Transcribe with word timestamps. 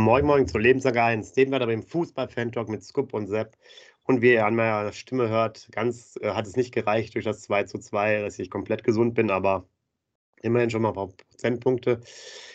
Moin 0.00 0.24
Moin 0.24 0.48
zu 0.48 0.56
Lebenssaga 0.56 1.04
1, 1.08 1.34
dem 1.34 1.50
wir 1.50 1.58
da 1.58 1.66
beim 1.66 1.82
Fußball-Fan-Talk 1.82 2.70
mit 2.70 2.82
Scoop 2.82 3.12
und 3.12 3.26
Sepp. 3.26 3.54
Und 4.06 4.22
wie 4.22 4.32
ihr 4.32 4.46
an 4.46 4.54
meiner 4.54 4.92
Stimme 4.92 5.28
hört, 5.28 5.68
ganz 5.72 6.18
äh, 6.22 6.30
hat 6.30 6.46
es 6.46 6.56
nicht 6.56 6.72
gereicht 6.72 7.14
durch 7.14 7.26
das 7.26 7.42
2 7.42 7.64
zu 7.64 7.78
2, 7.78 8.22
dass 8.22 8.38
ich 8.38 8.48
komplett 8.48 8.82
gesund 8.82 9.14
bin, 9.14 9.30
aber 9.30 9.68
immerhin 10.40 10.70
schon 10.70 10.80
mal 10.80 10.88
ein 10.88 10.94
paar 10.94 11.08
Prozentpunkte. 11.08 12.00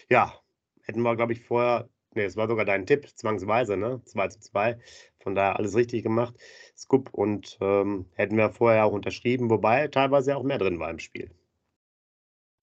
Ja, 0.09 0.33
hätten 0.81 1.01
wir, 1.03 1.15
glaube 1.15 1.33
ich, 1.33 1.43
vorher, 1.43 1.87
nee, 2.15 2.23
es 2.23 2.35
war 2.35 2.47
sogar 2.47 2.65
dein 2.65 2.87
Tipp, 2.87 3.07
zwangsweise, 3.15 3.77
ne? 3.77 4.01
2 4.05 4.27
zu 4.29 4.39
2. 4.39 4.79
Von 5.19 5.35
daher 5.35 5.57
alles 5.59 5.75
richtig 5.75 6.01
gemacht, 6.01 6.33
Scoop. 6.75 7.13
Und 7.13 7.59
ähm, 7.61 8.07
hätten 8.15 8.37
wir 8.37 8.49
vorher 8.49 8.85
auch 8.85 8.91
unterschrieben, 8.91 9.51
wobei 9.51 9.87
teilweise 9.87 10.35
auch 10.35 10.43
mehr 10.43 10.57
drin 10.57 10.79
war 10.79 10.89
im 10.89 10.99
Spiel. 10.99 11.29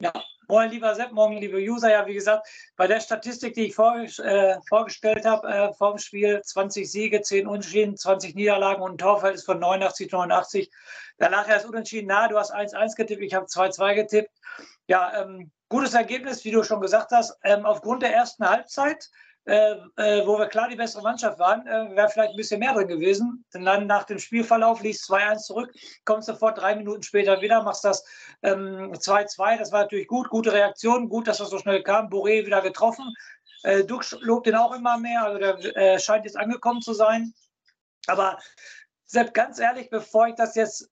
Ja, 0.01 0.13
Moin, 0.53 0.71
lieber 0.71 0.95
Sepp, 0.95 1.13
morgen, 1.13 1.39
liebe 1.39 1.57
User. 1.57 1.91
Ja, 1.91 2.07
wie 2.07 2.13
gesagt, 2.13 2.47
bei 2.77 2.87
der 2.87 3.01
Statistik, 3.01 3.55
die 3.55 3.69
ich 3.69 3.75
vor, 3.75 3.97
äh, 3.97 4.59
vorgestellt 4.69 5.25
habe 5.25 5.49
äh, 5.49 5.73
vor 5.73 5.99
Spiel, 5.99 6.43
20 6.43 6.93
Siege, 6.93 7.23
10 7.23 7.47
Unentschieden, 7.47 7.97
20 7.97 8.35
Niederlagen 8.35 8.83
und 8.83 8.93
ein 8.93 8.99
Torverhältnis 8.99 9.47
von 9.47 9.59
89, 9.59 10.13
89. 10.13 10.71
Da 11.17 11.31
er 11.49 11.55
das 11.55 11.65
Unentschieden 11.65 12.09
nahe. 12.09 12.29
Du 12.29 12.39
hast 12.39 12.55
1-1 12.55 12.97
getippt, 12.97 13.23
ich 13.23 13.33
habe 13.33 13.47
2-2 13.47 13.95
getippt. 13.95 14.31
Ja, 14.89 15.23
ähm, 15.23 15.51
gutes 15.71 15.95
Ergebnis, 15.95 16.45
wie 16.45 16.51
du 16.51 16.63
schon 16.63 16.83
gesagt 16.83 17.13
hast. 17.13 17.35
Ähm, 17.45 17.65
aufgrund 17.65 18.03
der 18.03 18.13
ersten 18.13 18.47
Halbzeit 18.47 19.09
äh, 19.45 19.73
äh, 19.97 20.27
wo 20.27 20.39
wir 20.39 20.47
klar 20.47 20.69
die 20.69 20.77
bessere 20.77 21.03
Mannschaft 21.03 21.39
waren, 21.39 21.67
äh, 21.67 21.97
wäre 21.97 22.09
vielleicht 22.09 22.31
ein 22.31 22.37
bisschen 22.37 22.61
mehr 22.61 22.75
drin 22.75 22.87
gewesen. 22.87 23.45
Denn 23.53 23.65
dann 23.65 23.87
nach 23.87 24.05
dem 24.05 24.19
Spielverlauf 24.19 24.83
liest 24.83 25.11
2-1 25.11 25.39
zurück, 25.39 25.73
kommst 26.05 26.29
sofort 26.29 26.59
drei 26.59 26.77
Minuten 26.77 27.03
später 27.03 27.41
wieder, 27.41 27.63
machst 27.63 27.85
das 27.85 28.05
2-2. 28.43 29.53
Ähm, 29.53 29.59
das 29.59 29.73
war 29.73 29.83
natürlich 29.83 30.07
gut, 30.07 30.29
gute 30.31 30.53
Reaktion, 30.53 31.09
gut, 31.09 31.27
dass 31.27 31.39
das 31.39 31.51
so 31.51 31.59
schnell 31.59 31.83
kam. 31.83 32.09
Boré 32.09 32.47
wieder 32.47 32.63
getroffen. 32.63 33.13
Äh, 33.65 33.85
Dux 33.85 34.17
lobt 34.21 34.47
den 34.47 34.55
auch 34.55 34.75
immer 34.75 34.99
mehr, 34.99 35.25
also 35.25 35.39
der 35.39 35.77
äh, 35.77 35.99
scheint 35.99 36.25
jetzt 36.25 36.37
angekommen 36.37 36.81
zu 36.81 36.93
sein. 36.95 37.33
Aber 38.07 38.39
Sepp, 39.07 39.35
ganz 39.35 39.59
ehrlich, 39.59 39.91
bevor 39.91 40.29
ich 40.29 40.37
das 40.37 40.55
jetzt 40.55 40.89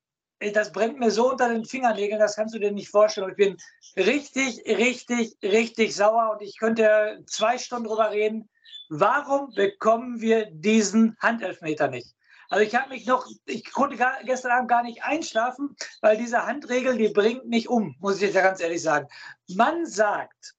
das 0.53 0.73
brennt 0.73 0.99
mir 0.99 1.11
so 1.11 1.31
unter 1.31 1.49
den 1.49 1.65
Fingernägeln, 1.65 2.21
das 2.21 2.37
kannst 2.37 2.55
du 2.55 2.59
dir 2.59 2.73
nicht 2.73 2.89
vorstellen. 2.89 3.31
Ich 3.31 3.37
bin 3.37 3.57
richtig, 3.97 4.65
richtig, 4.67 5.37
richtig 5.43 5.95
sauer 5.95 6.33
und 6.33 6.43
ich 6.43 6.59
könnte 6.59 7.23
zwei 7.27 7.59
Stunden 7.59 7.89
drüber 7.89 8.11
reden. 8.11 8.49
Warum 8.89 9.53
bekommen 9.55 10.21
wir 10.21 10.47
diesen 10.51 11.17
Handelfmeter 11.21 11.89
nicht? 11.89 12.15
Also 12.49 12.65
ich 12.65 12.75
habe 12.75 12.89
mich 12.89 13.07
noch, 13.07 13.27
ich 13.45 13.71
konnte 13.71 13.97
gar, 13.97 14.25
gestern 14.25 14.51
Abend 14.51 14.69
gar 14.69 14.83
nicht 14.83 15.05
einschlafen, 15.05 15.77
weil 16.01 16.17
diese 16.17 16.47
Handregel, 16.47 16.97
die 16.97 17.09
bringt 17.09 17.47
mich 17.47 17.69
um, 17.69 17.95
muss 18.01 18.17
ich 18.17 18.23
jetzt 18.23 18.35
ja 18.35 18.43
ganz 18.43 18.61
ehrlich 18.61 18.83
sagen. 18.83 19.07
Man 19.49 19.87
sagt, 19.87 20.55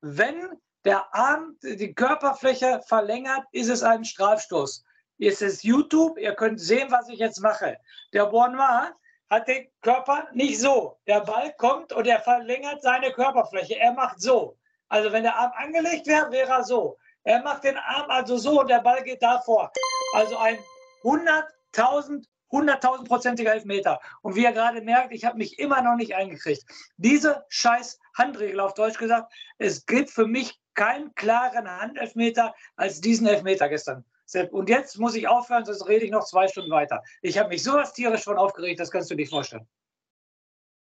wenn 0.00 0.50
der 0.84 1.12
Arm 1.12 1.56
die 1.62 1.92
Körperfläche 1.92 2.82
verlängert, 2.86 3.44
ist 3.50 3.68
es 3.68 3.82
ein 3.82 4.04
Strafstoß. 4.04 4.84
Jetzt 5.16 5.42
ist 5.42 5.64
YouTube, 5.64 6.18
ihr 6.18 6.34
könnt 6.34 6.60
sehen, 6.60 6.90
was 6.90 7.08
ich 7.08 7.18
jetzt 7.18 7.40
mache. 7.40 7.78
Der 8.12 8.26
Bournois, 8.26 8.92
hat 9.30 9.48
den 9.48 9.66
Körper 9.82 10.28
nicht 10.32 10.60
so. 10.60 10.98
Der 11.06 11.20
Ball 11.20 11.52
kommt 11.56 11.92
und 11.92 12.06
er 12.06 12.20
verlängert 12.20 12.82
seine 12.82 13.12
Körperfläche. 13.12 13.78
Er 13.78 13.92
macht 13.92 14.20
so. 14.20 14.56
Also 14.88 15.12
wenn 15.12 15.22
der 15.22 15.36
Arm 15.36 15.52
angelegt 15.56 16.06
wäre, 16.06 16.30
wäre 16.30 16.50
er 16.50 16.64
so. 16.64 16.98
Er 17.24 17.42
macht 17.42 17.64
den 17.64 17.76
Arm 17.76 18.10
also 18.10 18.36
so 18.36 18.60
und 18.60 18.68
der 18.68 18.80
Ball 18.80 19.02
geht 19.02 19.22
davor. 19.22 19.72
Also 20.14 20.36
ein 20.36 20.58
100.000 21.02 22.24
100.000-prozentiger 22.54 23.52
Elfmeter. 23.52 24.00
Und 24.22 24.36
wie 24.36 24.44
ihr 24.44 24.52
gerade 24.52 24.80
merkt, 24.80 25.12
ich 25.12 25.24
habe 25.24 25.38
mich 25.38 25.58
immer 25.58 25.82
noch 25.82 25.96
nicht 25.96 26.14
eingekriegt. 26.14 26.64
Diese 26.96 27.44
scheiß 27.48 27.98
Handregel 28.16 28.60
auf 28.60 28.74
Deutsch 28.74 28.98
gesagt, 28.98 29.32
es 29.58 29.86
gibt 29.86 30.10
für 30.10 30.26
mich 30.26 30.60
keinen 30.74 31.14
klaren 31.14 31.68
Handelfmeter 31.68 32.54
als 32.76 33.00
diesen 33.00 33.26
Elfmeter 33.26 33.68
gestern. 33.68 34.04
Und 34.50 34.68
jetzt 34.68 34.98
muss 34.98 35.14
ich 35.14 35.28
aufhören, 35.28 35.64
sonst 35.64 35.86
rede 35.86 36.04
ich 36.04 36.10
noch 36.10 36.24
zwei 36.24 36.48
Stunden 36.48 36.70
weiter. 36.70 37.02
Ich 37.22 37.38
habe 37.38 37.50
mich 37.50 37.62
sowas 37.62 37.92
tierisch 37.92 38.24
von 38.24 38.36
aufgeregt, 38.36 38.80
das 38.80 38.90
kannst 38.90 39.10
du 39.10 39.14
dir 39.14 39.26
vorstellen. 39.26 39.66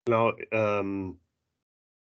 Genau, 0.05 0.33
ähm, 0.51 1.21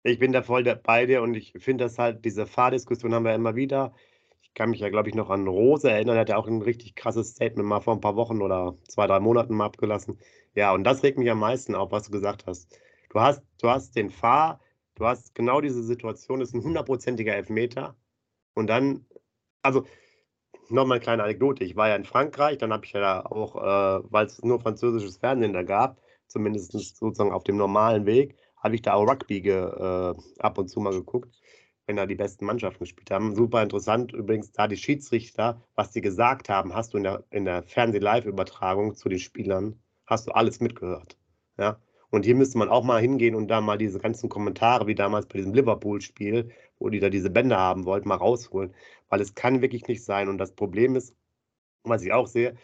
ich 0.03 0.19
bin 0.19 0.31
da 0.31 0.41
voll 0.41 0.63
bei 0.63 1.05
dir 1.05 1.21
und 1.21 1.35
ich 1.35 1.53
finde 1.57 1.85
das 1.85 1.97
halt, 1.97 2.23
diese 2.25 2.45
Fahrdiskussion 2.45 3.13
haben 3.13 3.25
wir 3.25 3.35
immer 3.35 3.55
wieder. 3.55 3.93
Ich 4.41 4.53
kann 4.53 4.69
mich 4.69 4.79
ja, 4.79 4.89
glaube 4.89 5.09
ich, 5.09 5.15
noch 5.15 5.29
an 5.29 5.47
Rose 5.47 5.89
erinnern, 5.89 6.15
der 6.15 6.21
hat 6.21 6.29
ja 6.29 6.37
auch 6.37 6.47
ein 6.47 6.61
richtig 6.61 6.95
krasses 6.95 7.31
Statement 7.31 7.67
mal 7.67 7.81
vor 7.81 7.93
ein 7.93 8.01
paar 8.01 8.15
Wochen 8.15 8.41
oder 8.41 8.75
zwei, 8.87 9.07
drei 9.07 9.19
Monaten 9.19 9.55
mal 9.55 9.65
abgelassen. 9.65 10.19
Ja, 10.55 10.73
und 10.73 10.83
das 10.83 11.03
regt 11.03 11.17
mich 11.17 11.29
am 11.29 11.39
meisten 11.39 11.75
auf, 11.75 11.91
was 11.91 12.03
du 12.03 12.11
gesagt 12.11 12.45
hast. 12.47 12.79
Du 13.09 13.19
hast, 13.19 13.43
du 13.61 13.69
hast 13.69 13.95
den 13.95 14.09
Fahr, 14.09 14.59
du 14.95 15.05
hast 15.05 15.35
genau 15.35 15.61
diese 15.61 15.83
Situation, 15.83 16.39
das 16.39 16.49
ist 16.49 16.55
ein 16.55 16.63
hundertprozentiger 16.63 17.35
Elfmeter. 17.35 17.95
Und 18.53 18.67
dann, 18.67 19.05
also 19.61 19.85
nochmal 20.69 20.97
eine 20.97 21.03
kleine 21.03 21.23
Anekdote. 21.23 21.63
Ich 21.63 21.75
war 21.75 21.89
ja 21.89 21.95
in 21.95 22.05
Frankreich, 22.05 22.57
dann 22.57 22.73
habe 22.73 22.85
ich 22.85 22.93
ja 22.93 23.25
auch, 23.25 23.55
äh, 23.55 24.03
weil 24.11 24.25
es 24.25 24.41
nur 24.43 24.59
französisches 24.59 25.17
Fernsehen 25.17 25.53
da 25.53 25.63
gab, 25.63 25.99
zumindest 26.27 26.71
sozusagen 26.71 27.31
auf 27.31 27.43
dem 27.43 27.57
normalen 27.57 28.05
Weg, 28.05 28.35
habe 28.57 28.75
ich 28.75 28.81
da 28.81 28.93
auch 28.93 29.07
Rugby 29.07 29.41
ge, 29.41 29.55
äh, 29.55 30.13
ab 30.39 30.57
und 30.57 30.67
zu 30.67 30.79
mal 30.79 30.93
geguckt, 30.93 31.39
wenn 31.85 31.95
da 31.95 32.05
die 32.05 32.15
besten 32.15 32.45
Mannschaften 32.45 32.79
gespielt 32.79 33.11
haben. 33.11 33.35
Super 33.35 33.63
interessant 33.63 34.11
übrigens, 34.13 34.51
da 34.51 34.67
die 34.67 34.77
Schiedsrichter, 34.77 35.61
was 35.75 35.91
die 35.91 36.01
gesagt 36.01 36.49
haben, 36.49 36.73
hast 36.73 36.93
du 36.93 36.97
in 36.97 37.03
der, 37.03 37.23
in 37.29 37.45
der 37.45 37.63
Fernseh-Live-Übertragung 37.63 38.95
zu 38.95 39.09
den 39.09 39.19
Spielern, 39.19 39.81
hast 40.05 40.27
du 40.27 40.31
alles 40.31 40.59
mitgehört. 40.59 41.17
Ja? 41.57 41.79
Und 42.09 42.25
hier 42.25 42.35
müsste 42.35 42.57
man 42.57 42.69
auch 42.69 42.83
mal 42.83 43.01
hingehen 43.01 43.35
und 43.35 43.47
da 43.49 43.59
mal 43.61 43.77
diese 43.77 43.99
ganzen 43.99 44.29
Kommentare, 44.29 44.87
wie 44.87 44.95
damals 44.95 45.25
bei 45.25 45.39
diesem 45.39 45.53
Liverpool-Spiel, 45.53 46.51
wo 46.79 46.89
die 46.89 46.99
da 46.99 47.09
diese 47.09 47.29
Bänder 47.29 47.57
haben 47.57 47.85
wollten, 47.85 48.07
mal 48.07 48.15
rausholen. 48.15 48.73
Weil 49.09 49.21
es 49.21 49.35
kann 49.35 49.61
wirklich 49.61 49.87
nicht 49.87 50.03
sein. 50.03 50.29
Und 50.29 50.37
das 50.37 50.53
Problem 50.53 50.95
ist, 50.95 51.13
was 51.83 52.03
ich 52.03 52.13
auch 52.13 52.27
sehe, 52.27 52.55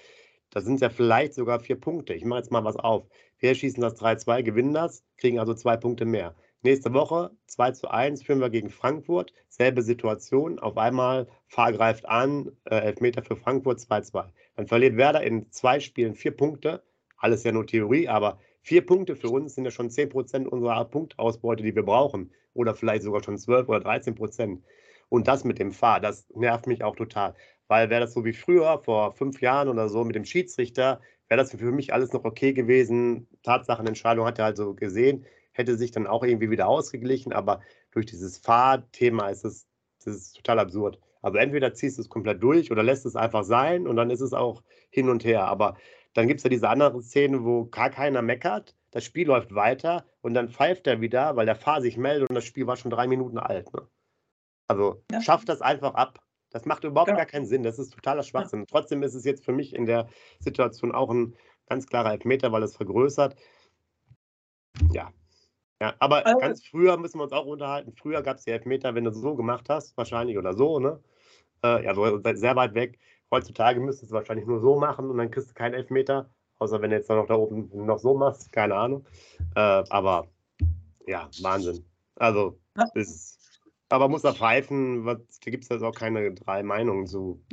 da 0.50 0.62
sind 0.62 0.82
ja 0.82 0.90
vielleicht 0.90 1.34
sogar 1.34 1.60
vier 1.60 1.80
Punkte. 1.80 2.14
Ich 2.14 2.26
mache 2.26 2.40
jetzt 2.40 2.52
mal 2.52 2.64
was 2.64 2.76
auf. 2.76 3.08
Wir 3.40 3.56
schießen 3.56 3.82
das 3.82 3.96
3-2, 4.00 4.44
gewinnen 4.44 4.74
das, 4.74 5.04
kriegen 5.18 5.40
also 5.40 5.54
zwei 5.54 5.78
Punkte 5.78 6.06
mehr. 6.06 6.36
Nächste 6.62 6.94
Woche 6.94 7.32
2 7.48 7.72
zu 7.72 7.90
1 7.90 8.24
führen 8.24 8.40
wir 8.40 8.50
gegen 8.50 8.70
Frankfurt. 8.70 9.34
Selbe 9.50 9.82
Situation. 9.82 10.60
Auf 10.60 10.78
einmal 10.78 11.28
Fahr 11.48 11.74
greift 11.74 12.06
an, 12.06 12.52
äh, 12.64 12.76
Elfmeter 12.76 13.22
für 13.22 13.36
Frankfurt 13.36 13.80
2-2. 13.80 14.30
Dann 14.56 14.68
verliert 14.68 14.96
Werder 14.96 15.24
in 15.24 15.52
zwei 15.52 15.82
Spielen 15.82 16.16
vier 16.16 16.32
Punkte. 16.32 16.82
Alles 17.18 17.44
ja 17.44 17.52
nur 17.52 17.68
Theorie, 17.68 18.08
aber 18.08 18.40
Vier 18.64 18.86
Punkte 18.86 19.16
für 19.16 19.30
uns 19.30 19.56
sind 19.56 19.66
ja 19.66 19.72
schon 19.72 19.90
10 19.90 20.10
Prozent 20.10 20.48
unserer 20.48 20.86
Punktausbeute, 20.86 21.64
die 21.64 21.76
wir 21.76 21.84
brauchen. 21.84 22.32
Oder 22.54 22.74
vielleicht 22.74 23.04
sogar 23.04 23.24
schon 23.24 23.38
12 23.38 23.68
oder 23.70 23.82
13 23.82 24.16
Prozent. 24.16 24.64
Und 25.10 25.28
das 25.28 25.44
mit 25.44 25.60
dem 25.60 25.72
Fahr, 25.72 26.00
das 26.00 26.28
nervt 26.34 26.68
mich 26.68 26.84
auch 26.84 26.96
total. 26.96 27.36
Weil 27.68 27.90
wäre 27.90 28.02
das 28.02 28.14
so 28.14 28.26
wie 28.26 28.34
früher, 28.34 28.80
vor 28.80 29.14
fünf 29.14 29.42
Jahren 29.42 29.68
oder 29.68 29.90
so, 29.90 30.04
mit 30.04 30.16
dem 30.16 30.26
Schiedsrichter, 30.26 31.02
wäre 31.28 31.38
das 31.38 31.52
für 31.52 31.72
mich 31.72 31.94
alles 31.94 32.14
noch 32.14 32.24
okay 32.24 32.54
gewesen. 32.54 33.28
Tatsachenentscheidung 33.44 34.26
hat 34.26 34.40
er 34.40 34.46
also 34.46 34.74
gesehen, 34.74 35.26
hätte 35.52 35.78
sich 35.78 35.92
dann 35.92 36.08
auch 36.08 36.24
irgendwie 36.24 36.50
wieder 36.50 36.68
ausgeglichen. 36.68 37.34
Aber 37.34 37.62
durch 37.92 38.06
dieses 38.06 38.38
Fahrthema 38.38 39.30
ist 39.30 39.46
es 39.46 39.68
das 40.06 40.16
ist 40.16 40.36
total 40.36 40.60
absurd. 40.60 41.00
Also 41.22 41.38
entweder 41.38 41.74
ziehst 41.74 41.98
du 41.98 42.02
es 42.02 42.10
komplett 42.10 42.44
durch 42.44 42.72
oder 42.72 42.84
lässt 42.84 43.06
es 43.06 43.16
einfach 43.16 43.44
sein 43.44 43.88
und 43.88 43.96
dann 43.96 44.10
ist 44.10 44.22
es 44.22 44.34
auch 44.34 44.62
hin 44.90 45.10
und 45.10 45.24
her. 45.24 45.46
Aber 45.46 45.78
dann 46.14 46.28
gibt 46.28 46.40
es 46.40 46.44
ja 46.44 46.50
diese 46.50 46.70
andere 46.70 47.02
Szene, 47.02 47.44
wo 47.44 47.66
gar 47.66 47.90
keiner 47.90 48.22
meckert, 48.22 48.76
das 48.92 49.04
Spiel 49.04 49.28
läuft 49.28 49.56
weiter 49.56 50.06
und 50.22 50.36
dann 50.36 50.50
pfeift 50.50 50.86
er 50.88 51.02
wieder, 51.02 51.36
weil 51.36 51.46
der 51.48 51.56
Fahr 51.56 51.82
sich 51.82 51.98
meldet 51.98 52.30
und 52.30 52.36
das 52.36 52.46
Spiel 52.46 52.68
war 52.68 52.78
schon 52.78 52.92
drei 52.92 53.08
Minuten 53.08 53.40
alt. 53.40 53.74
Ne? 53.74 53.88
Also 54.68 55.04
ja. 55.12 55.22
schafft 55.22 55.50
das 55.50 55.62
einfach 55.62 55.96
ab. 55.96 56.20
Das 56.52 56.66
macht 56.66 56.84
überhaupt 56.84 57.10
ja. 57.10 57.16
gar 57.16 57.26
keinen 57.26 57.48
Sinn. 57.48 57.64
Das 57.64 57.80
ist 57.80 57.94
totaler 57.94 58.22
Schwachsinn. 58.22 58.62
Ja. 58.62 58.66
Trotzdem 58.70 59.02
ist 59.02 59.16
es 59.16 59.26
jetzt 59.26 59.44
für 59.44 59.52
mich 59.52 59.74
in 59.74 59.88
der 59.88 60.08
Situation 60.40 60.94
auch 60.94 61.10
ein 61.10 61.36
ganz 61.68 61.88
klarer 61.88 62.12
Elfmeter, 62.12 62.52
weil 62.52 62.62
es 62.62 62.76
vergrößert. 62.76 63.36
Ja. 64.92 65.12
Ja, 65.82 65.96
aber 66.00 66.26
also, 66.26 66.38
ganz 66.38 66.66
früher 66.66 66.96
müssen 66.98 67.18
wir 67.18 67.24
uns 67.24 67.34
auch 67.34 67.48
unterhalten. 67.48 67.92
Früher 67.94 68.22
gab 68.22 68.38
es 68.38 68.46
die 68.46 68.52
Elfmeter, 68.52 68.94
wenn 68.94 69.04
du 69.04 69.12
so 69.12 69.36
gemacht 69.36 69.70
hast, 69.70 69.98
wahrscheinlich 69.98 70.38
oder 70.38 70.54
so, 70.54 70.80
ne? 70.80 71.04
Äh, 71.64 71.84
ja, 71.84 71.96
so 71.96 72.22
sehr 72.36 72.56
weit 72.56 72.76
weg. 72.76 73.00
Heutzutage 73.34 73.80
müsstest 73.80 74.04
du 74.04 74.06
es 74.16 74.20
wahrscheinlich 74.20 74.46
nur 74.46 74.60
so 74.60 74.76
machen 74.76 75.10
und 75.10 75.18
dann 75.18 75.32
kriegst 75.32 75.50
du 75.50 75.54
keinen 75.56 75.74
Elfmeter. 75.74 76.30
Außer 76.60 76.80
wenn 76.84 76.92
du 76.92 76.98
jetzt 76.98 77.10
noch 77.10 77.26
da 77.26 77.34
oben 77.34 77.68
noch 77.74 77.98
so 77.98 78.14
machst, 78.14 78.52
keine 78.52 78.76
Ahnung. 78.76 79.08
Äh, 79.56 79.84
aber 79.90 80.28
ja, 81.08 81.28
Wahnsinn. 81.42 81.84
Also, 82.18 82.60
ist, 82.94 83.60
aber 83.90 84.08
muss 84.08 84.24
er 84.24 84.36
pfeifen, 84.36 85.04
was, 85.06 85.18
da 85.44 85.50
gibt 85.50 85.64
es 85.64 85.70
jetzt 85.70 85.82
auch 85.82 85.96
keine 85.96 86.32
drei 86.36 86.62
Meinungen 86.62 87.08
zu. 87.08 87.44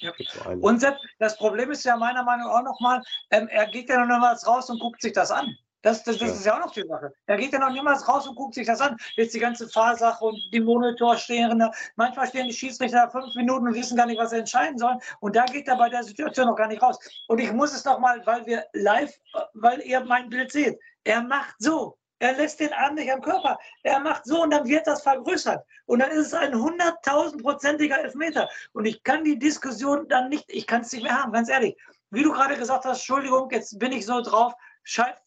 Ja. 0.00 0.12
Und 0.60 0.84
das 1.20 1.38
Problem 1.38 1.70
ist 1.70 1.84
ja 1.84 1.96
meiner 1.96 2.24
Meinung 2.24 2.48
nach 2.48 2.58
auch 2.58 2.64
nochmal, 2.64 3.00
ähm, 3.30 3.46
er 3.52 3.70
geht 3.70 3.88
ja 3.88 4.04
noch 4.04 4.18
mal 4.18 4.34
raus 4.34 4.68
und 4.68 4.80
guckt 4.80 5.00
sich 5.00 5.12
das 5.12 5.30
an. 5.30 5.56
Das, 5.82 6.04
das, 6.04 6.18
das 6.18 6.28
ja. 6.28 6.34
ist 6.34 6.44
ja 6.44 6.54
auch 6.56 6.66
noch 6.66 6.72
die 6.72 6.86
Sache. 6.86 7.12
Er 7.26 7.36
geht 7.38 7.52
ja 7.52 7.58
noch 7.58 7.70
niemals 7.70 8.06
raus 8.06 8.28
und 8.28 8.34
guckt 8.36 8.54
sich 8.54 8.66
das 8.66 8.80
an. 8.80 8.96
Jetzt 9.16 9.34
die 9.34 9.38
ganze 9.38 9.68
Fahrsache 9.68 10.24
und 10.24 10.38
die 10.52 10.60
Monitor 10.60 11.16
stehen 11.16 11.58
da. 11.58 11.70
Manchmal 11.96 12.28
stehen 12.28 12.46
die 12.46 12.52
Schiedsrichter 12.52 13.10
fünf 13.10 13.34
Minuten 13.34 13.66
und 13.68 13.74
wissen 13.74 13.96
gar 13.96 14.06
nicht, 14.06 14.20
was 14.20 14.30
sie 14.30 14.38
entscheiden 14.38 14.78
sollen. 14.78 14.98
Und 15.20 15.36
da 15.36 15.44
geht 15.46 15.68
er 15.68 15.76
bei 15.76 15.88
der 15.88 16.04
Situation 16.04 16.46
noch 16.46 16.56
gar 16.56 16.68
nicht 16.68 16.82
raus. 16.82 16.98
Und 17.28 17.38
ich 17.38 17.52
muss 17.52 17.72
es 17.72 17.84
noch 17.84 17.98
mal, 17.98 18.20
weil 18.26 18.44
wir 18.44 18.64
live, 18.74 19.14
weil 19.54 19.80
ihr 19.80 20.00
mein 20.04 20.28
Bild 20.28 20.52
seht. 20.52 20.78
Er 21.04 21.22
macht 21.22 21.54
so. 21.58 21.96
er 22.20 22.34
lässt 22.34 22.60
den 22.60 22.72
Arm 22.74 22.94
nicht 22.94 23.10
am 23.10 23.22
Körper. 23.22 23.58
Er 23.82 23.98
macht 23.98 24.26
so 24.26 24.42
und 24.42 24.50
dann 24.50 24.66
wird 24.66 24.86
das 24.86 25.02
vergrößert. 25.02 25.64
Und 25.86 26.00
dann 26.00 26.10
ist 26.10 26.26
es 26.26 26.34
ein 26.34 26.54
hunderttausendprozentiger 26.54 27.98
Elfmeter. 27.98 28.48
Und 28.72 28.84
ich 28.84 29.02
kann 29.02 29.24
die 29.24 29.38
Diskussion 29.38 30.06
dann 30.08 30.28
nicht, 30.28 30.44
ich 30.48 30.66
kann 30.66 30.82
es 30.82 30.92
nicht 30.92 31.02
mehr 31.02 31.20
haben, 31.20 31.32
ganz 31.32 31.48
ehrlich. 31.48 31.76
Wie 32.10 32.22
du 32.22 32.32
gerade 32.32 32.56
gesagt 32.56 32.84
hast, 32.84 32.98
Entschuldigung, 32.98 33.48
jetzt 33.50 33.78
bin 33.78 33.92
ich 33.92 34.04
so 34.04 34.20
drauf, 34.20 34.52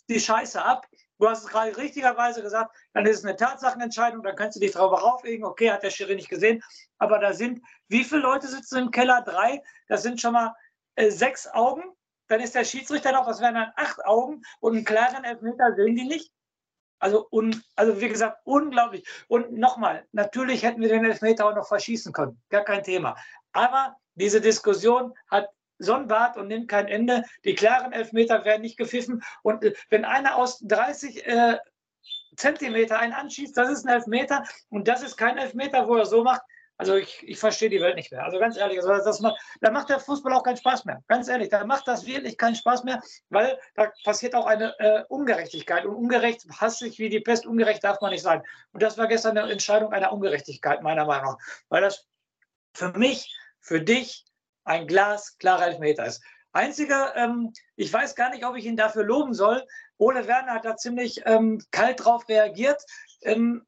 die 0.09 0.19
Scheiße 0.19 0.63
ab. 0.63 0.87
Du 1.19 1.29
hast 1.29 1.43
es 1.43 1.49
gerade 1.49 1.75
richtigerweise 1.77 2.41
gesagt, 2.41 2.75
dann 2.93 3.05
ist 3.05 3.19
es 3.19 3.25
eine 3.25 3.35
Tatsachenentscheidung, 3.35 4.23
dann 4.23 4.35
kannst 4.35 4.57
du 4.57 4.59
dich 4.59 4.71
drauf 4.71 4.91
aufregen. 4.91 5.45
Okay, 5.45 5.71
hat 5.71 5.83
der 5.83 5.89
Schiri 5.89 6.15
nicht 6.15 6.29
gesehen. 6.29 6.61
Aber 6.97 7.19
da 7.19 7.33
sind, 7.33 7.61
wie 7.87 8.03
viele 8.03 8.21
Leute 8.21 8.47
sitzen 8.47 8.77
im 8.77 8.91
Keller? 8.91 9.21
Drei. 9.21 9.61
Das 9.87 10.03
sind 10.03 10.19
schon 10.19 10.33
mal 10.33 10.53
äh, 10.95 11.09
sechs 11.11 11.47
Augen. 11.47 11.83
Dann 12.27 12.41
ist 12.41 12.55
der 12.55 12.65
Schiedsrichter 12.65 13.11
noch, 13.11 13.27
das 13.27 13.41
wären 13.41 13.55
dann 13.55 13.73
acht 13.75 14.03
Augen 14.05 14.41
und 14.59 14.75
einen 14.75 14.85
klaren 14.85 15.23
Elfmeter 15.23 15.75
sehen 15.75 15.95
die 15.95 16.05
nicht. 16.05 16.33
Also, 16.99 17.27
un, 17.31 17.61
also 17.75 17.99
wie 17.99 18.07
gesagt, 18.07 18.39
unglaublich. 18.45 19.05
Und 19.27 19.51
nochmal, 19.51 20.07
natürlich 20.13 20.63
hätten 20.63 20.81
wir 20.81 20.87
den 20.87 21.03
Elfmeter 21.03 21.45
auch 21.45 21.55
noch 21.55 21.67
verschießen 21.67 22.13
können. 22.13 22.41
Gar 22.49 22.63
kein 22.63 22.83
Thema. 22.83 23.17
Aber 23.51 23.97
diese 24.15 24.39
Diskussion 24.39 25.13
hat 25.29 25.49
Sonnenbart 25.79 26.37
und 26.37 26.47
nimmt 26.47 26.69
kein 26.69 26.87
Ende. 26.87 27.23
Die 27.45 27.55
klaren 27.55 27.91
Elfmeter 27.91 28.45
werden 28.45 28.61
nicht 28.61 28.77
gepfiffen. 28.77 29.23
Und 29.41 29.63
äh, 29.63 29.73
wenn 29.89 30.05
einer 30.05 30.35
aus 30.35 30.59
30 30.59 31.25
äh, 31.25 31.57
Zentimeter 32.35 32.99
einen 32.99 33.13
anschießt, 33.13 33.55
das 33.55 33.69
ist 33.69 33.85
ein 33.85 33.93
Elfmeter. 33.93 34.43
Und 34.69 34.87
das 34.87 35.03
ist 35.03 35.17
kein 35.17 35.37
Elfmeter, 35.37 35.87
wo 35.87 35.95
er 35.95 36.05
so 36.05 36.23
macht, 36.23 36.41
also 36.77 36.95
ich, 36.95 37.23
ich 37.23 37.39
verstehe 37.39 37.69
die 37.69 37.79
Welt 37.81 37.95
nicht 37.95 38.11
mehr. 38.11 38.23
Also 38.23 38.39
ganz 38.39 38.57
ehrlich, 38.57 38.77
also 38.79 38.89
das 38.89 39.19
macht, 39.19 39.39
da 39.61 39.71
macht 39.71 39.89
der 39.89 39.99
Fußball 39.99 40.33
auch 40.33 40.43
keinen 40.43 40.57
Spaß 40.57 40.85
mehr. 40.85 41.03
Ganz 41.07 41.27
ehrlich, 41.27 41.49
da 41.49 41.63
macht 41.65 41.87
das 41.87 42.05
wirklich 42.05 42.37
keinen 42.37 42.55
Spaß 42.55 42.83
mehr, 42.83 43.01
weil 43.29 43.59
da 43.75 43.91
passiert 44.03 44.33
auch 44.35 44.47
eine 44.47 44.77
äh, 44.79 45.03
Ungerechtigkeit. 45.07 45.85
Und 45.85 45.95
ungerecht 45.95 46.45
hassig 46.59 46.97
wie 46.97 47.09
die 47.09 47.19
Pest, 47.19 47.45
ungerecht 47.45 47.83
darf 47.83 48.01
man 48.01 48.11
nicht 48.11 48.23
sein. 48.23 48.41
Und 48.71 48.81
das 48.81 48.97
war 48.97 49.07
gestern 49.07 49.37
eine 49.37 49.51
Entscheidung 49.51 49.93
einer 49.93 50.11
Ungerechtigkeit, 50.11 50.81
meiner 50.81 51.05
Meinung 51.05 51.33
nach. 51.33 51.37
Weil 51.69 51.81
das 51.81 52.07
für 52.73 52.91
mich, 52.97 53.37
für 53.59 53.79
dich 53.79 54.25
ein 54.63 54.87
glasklarer 54.87 55.67
Elfmeter 55.67 56.05
ist. 56.05 56.23
Einziger, 56.51 57.15
ähm, 57.15 57.51
ich 57.75 57.91
weiß 57.91 58.15
gar 58.15 58.29
nicht, 58.29 58.45
ob 58.45 58.55
ich 58.55 58.65
ihn 58.65 58.77
dafür 58.77 59.03
loben 59.03 59.33
soll. 59.33 59.65
Ole 59.97 60.27
Werner 60.27 60.53
hat 60.53 60.65
da 60.65 60.77
ziemlich 60.77 61.21
ähm, 61.25 61.59
kalt 61.71 62.03
drauf 62.05 62.29
reagiert. 62.29 62.83
Ähm, 63.21 63.65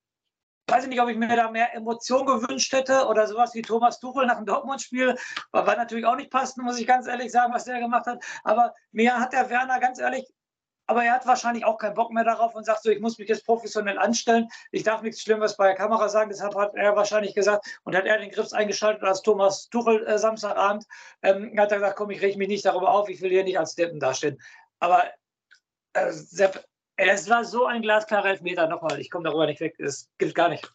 weiß 0.67 0.83
ich 0.83 0.89
nicht, 0.89 1.01
ob 1.01 1.09
ich 1.09 1.17
mir 1.17 1.27
da 1.35 1.49
mehr 1.49 1.73
Emotion 1.73 2.25
gewünscht 2.25 2.73
hätte 2.73 3.05
oder 3.07 3.27
sowas 3.27 3.53
wie 3.53 3.61
Thomas 3.61 3.99
Tuchel 3.99 4.25
nach 4.25 4.37
dem 4.37 4.45
Dortmund-Spiel. 4.45 5.15
War, 5.51 5.75
natürlich 5.75 6.05
auch 6.05 6.15
nicht 6.15 6.31
passend, 6.31 6.63
muss 6.63 6.79
ich 6.79 6.87
ganz 6.87 7.07
ehrlich 7.07 7.31
sagen, 7.31 7.53
was 7.53 7.65
der 7.65 7.79
gemacht 7.79 8.05
hat. 8.05 8.23
Aber 8.43 8.73
mir 8.91 9.19
hat 9.19 9.33
der 9.33 9.49
Werner 9.49 9.79
ganz 9.79 9.99
ehrlich, 9.99 10.25
aber 10.87 11.03
er 11.03 11.13
hat 11.13 11.25
wahrscheinlich 11.25 11.65
auch 11.65 11.77
keinen 11.77 11.95
Bock 11.95 12.11
mehr 12.11 12.23
darauf 12.23 12.55
und 12.55 12.65
sagt 12.65 12.83
so, 12.83 12.89
ich 12.89 12.99
muss 12.99 13.17
mich 13.17 13.27
jetzt 13.27 13.45
professionell 13.45 13.97
anstellen. 13.97 14.47
Ich 14.71 14.83
darf 14.83 15.01
nichts 15.01 15.21
Schlimmes 15.21 15.57
bei 15.57 15.67
der 15.67 15.75
Kamera 15.75 16.09
sagen. 16.09 16.29
Deshalb 16.29 16.55
hat 16.55 16.75
er 16.75 16.95
wahrscheinlich 16.95 17.33
gesagt 17.33 17.65
und 17.83 17.95
hat 17.95 18.05
er 18.05 18.19
den 18.19 18.31
Griff 18.31 18.53
eingeschaltet 18.53 19.03
als 19.03 19.21
Thomas 19.21 19.69
Tuchel 19.69 20.05
äh, 20.05 20.17
Samstagabend. 20.17 20.85
Ähm, 21.23 21.53
hat 21.57 21.71
er 21.71 21.79
gesagt, 21.79 21.97
komm, 21.97 22.11
ich 22.11 22.21
reg 22.21 22.37
mich 22.37 22.47
nicht 22.47 22.65
darüber 22.65 22.91
auf, 22.91 23.09
ich 23.09 23.21
will 23.21 23.31
hier 23.31 23.43
nicht 23.43 23.57
als 23.57 23.75
Deppen 23.75 23.99
dastehen. 23.99 24.39
Aber 24.79 25.05
äh, 25.93 26.11
Sepp, 26.11 26.63
es 26.97 27.29
war 27.29 27.43
so 27.43 27.65
ein 27.65 27.81
glasklarer 27.81 28.29
Elfmeter. 28.29 28.67
Nochmal, 28.67 28.99
ich 28.99 29.09
komme 29.09 29.25
darüber 29.25 29.47
nicht 29.47 29.61
weg. 29.61 29.75
Es 29.79 30.09
gilt 30.17 30.35
gar 30.35 30.49
nicht. 30.49 30.71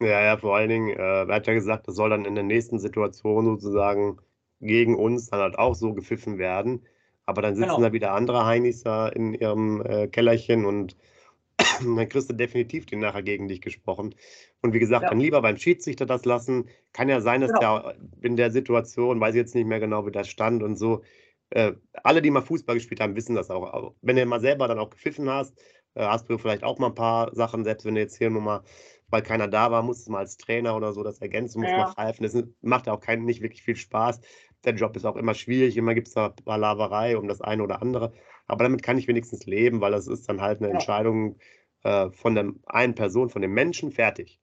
Ja, 0.00 0.20
ja, 0.20 0.36
vor 0.36 0.56
allen 0.56 0.68
Dingen, 0.68 0.90
äh, 0.90 1.24
er 1.24 1.34
hat 1.34 1.46
ja 1.46 1.54
gesagt, 1.54 1.88
das 1.88 1.96
soll 1.96 2.10
dann 2.10 2.24
in 2.24 2.34
der 2.34 2.44
nächsten 2.44 2.78
Situation 2.78 3.44
sozusagen 3.46 4.18
gegen 4.60 4.96
uns 4.96 5.30
dann 5.30 5.40
halt 5.40 5.58
auch 5.58 5.74
so 5.74 5.92
gepfiffen 5.92 6.38
werden. 6.38 6.86
Aber 7.28 7.42
dann 7.42 7.56
sitzen 7.56 7.68
genau. 7.68 7.82
da 7.82 7.92
wieder 7.92 8.14
andere 8.14 8.46
Heinis 8.46 8.84
da 8.84 9.06
in 9.06 9.34
ihrem 9.34 9.82
äh, 9.82 10.08
Kellerchen 10.08 10.64
und 10.64 10.96
dann 11.80 12.08
kriegst 12.08 12.30
du 12.30 12.34
definitiv 12.34 12.86
den 12.86 13.00
nachher 13.00 13.22
gegen 13.22 13.48
dich 13.48 13.60
gesprochen. 13.60 14.14
Und 14.62 14.72
wie 14.72 14.78
gesagt, 14.78 15.02
ja. 15.02 15.10
dann 15.10 15.20
lieber 15.20 15.42
beim 15.42 15.58
Schiedsrichter 15.58 16.06
das 16.06 16.24
lassen. 16.24 16.70
Kann 16.94 17.10
ja 17.10 17.20
sein, 17.20 17.42
dass 17.42 17.52
genau. 17.52 17.80
der 17.80 17.96
in 18.22 18.36
der 18.36 18.50
Situation, 18.50 19.20
weiß 19.20 19.34
ich 19.34 19.40
jetzt 19.40 19.54
nicht 19.54 19.66
mehr 19.66 19.78
genau, 19.78 20.06
wie 20.06 20.10
das 20.10 20.28
stand 20.28 20.62
und 20.62 20.76
so, 20.76 21.02
äh, 21.50 21.72
alle, 22.02 22.22
die 22.22 22.30
mal 22.30 22.40
Fußball 22.40 22.76
gespielt 22.76 23.00
haben, 23.00 23.14
wissen 23.14 23.34
das 23.34 23.50
auch. 23.50 23.92
Wenn 24.00 24.16
du 24.16 24.24
mal 24.24 24.40
selber 24.40 24.66
dann 24.66 24.78
auch 24.78 24.88
gepfiffen 24.88 25.28
hast, 25.28 25.54
äh, 25.96 26.06
hast 26.06 26.30
du 26.30 26.38
vielleicht 26.38 26.64
auch 26.64 26.78
mal 26.78 26.86
ein 26.86 26.94
paar 26.94 27.34
Sachen, 27.34 27.62
selbst 27.62 27.84
wenn 27.84 27.94
du 27.94 28.00
jetzt 28.00 28.16
hier 28.16 28.30
nur 28.30 28.40
mal, 28.40 28.62
weil 29.08 29.22
keiner 29.22 29.48
da 29.48 29.70
war, 29.70 29.82
musst 29.82 30.06
du 30.06 30.12
mal 30.12 30.20
als 30.20 30.38
Trainer 30.38 30.74
oder 30.76 30.94
so 30.94 31.02
das 31.02 31.18
ergänzen, 31.18 31.60
musst 31.60 31.72
ja. 31.72 31.78
mal 31.78 31.92
pfeifen. 31.92 32.22
Das 32.22 32.42
macht 32.62 32.86
ja 32.86 32.94
auch 32.94 33.00
kein, 33.00 33.26
nicht 33.26 33.42
wirklich 33.42 33.62
viel 33.62 33.76
Spaß. 33.76 34.20
Der 34.64 34.74
Job 34.74 34.96
ist 34.96 35.04
auch 35.04 35.16
immer 35.16 35.34
schwierig, 35.34 35.76
immer 35.76 35.94
gibt 35.94 36.08
es 36.08 36.14
da 36.14 36.30
Palaverei 36.30 37.16
um 37.16 37.28
das 37.28 37.40
eine 37.40 37.62
oder 37.62 37.80
andere. 37.80 38.12
Aber 38.46 38.64
damit 38.64 38.82
kann 38.82 38.98
ich 38.98 39.06
wenigstens 39.06 39.46
leben, 39.46 39.80
weil 39.80 39.92
das 39.92 40.06
ist 40.06 40.28
dann 40.28 40.40
halt 40.40 40.58
eine 40.58 40.68
ja. 40.68 40.74
Entscheidung 40.74 41.36
äh, 41.84 42.10
von 42.10 42.34
der 42.34 42.52
einen 42.66 42.94
Person, 42.94 43.30
von 43.30 43.42
dem 43.42 43.52
Menschen, 43.52 43.92
fertig. 43.92 44.40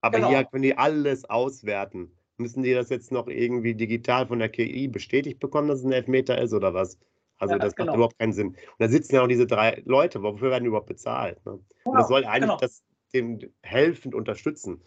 Aber 0.00 0.18
genau. 0.18 0.28
hier 0.30 0.44
können 0.44 0.62
die 0.62 0.76
alles 0.76 1.24
auswerten. 1.24 2.10
Müssen 2.36 2.62
die 2.62 2.74
das 2.74 2.90
jetzt 2.90 3.12
noch 3.12 3.28
irgendwie 3.28 3.74
digital 3.74 4.26
von 4.26 4.40
der 4.40 4.48
KI 4.48 4.88
bestätigt 4.88 5.38
bekommen, 5.38 5.68
dass 5.68 5.80
es 5.80 5.84
ein 5.84 5.92
Elfmeter 5.92 6.40
ist 6.40 6.52
oder 6.52 6.74
was? 6.74 6.98
Also 7.38 7.54
ja, 7.54 7.58
das 7.58 7.74
genau. 7.74 7.86
macht 7.86 7.96
überhaupt 7.96 8.18
keinen 8.18 8.32
Sinn. 8.32 8.48
Und 8.48 8.58
da 8.78 8.88
sitzen 8.88 9.14
ja 9.14 9.22
auch 9.22 9.28
diese 9.28 9.46
drei 9.46 9.82
Leute, 9.84 10.22
wofür 10.22 10.50
werden 10.50 10.64
die 10.64 10.68
überhaupt 10.68 10.88
bezahlt? 10.88 11.44
Ne? 11.46 11.52
Genau, 11.52 11.90
Und 11.90 11.94
das 11.98 12.08
soll 12.08 12.24
eigentlich 12.24 12.42
genau. 12.42 12.56
das 12.58 12.82
dem 13.12 13.38
helfend 13.62 14.14
unterstützen. 14.14 14.82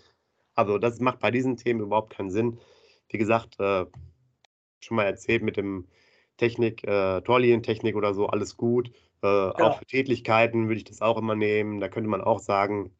Also 0.53 0.77
das 0.77 0.99
macht 0.99 1.19
bei 1.19 1.31
diesen 1.31 1.57
Themen 1.57 1.81
überhaupt 1.81 2.13
keinen 2.13 2.29
Sinn. 2.29 2.59
Wie 3.09 3.17
gesagt, 3.17 3.59
äh, 3.59 3.85
schon 4.87 4.97
mal 4.97 5.05
erzählt 5.05 5.43
mit 5.43 5.57
dem 5.57 5.87
Technik, 6.37 6.83
äh, 6.83 7.21
Torlinientechnik 7.21 7.95
oder 7.95 8.13
so, 8.13 8.27
alles 8.27 8.57
gut. 8.57 8.91
Äh, 9.23 9.27
ja. 9.27 9.53
Auch 9.53 9.79
für 9.79 9.85
Tätigkeiten 9.85 10.67
würde 10.67 10.77
ich 10.77 10.83
das 10.85 11.01
auch 11.01 11.17
immer 11.17 11.35
nehmen. 11.35 11.79
Da 11.79 11.89
könnte 11.89 12.09
man 12.09 12.21
auch 12.21 12.39
sagen, 12.39 12.91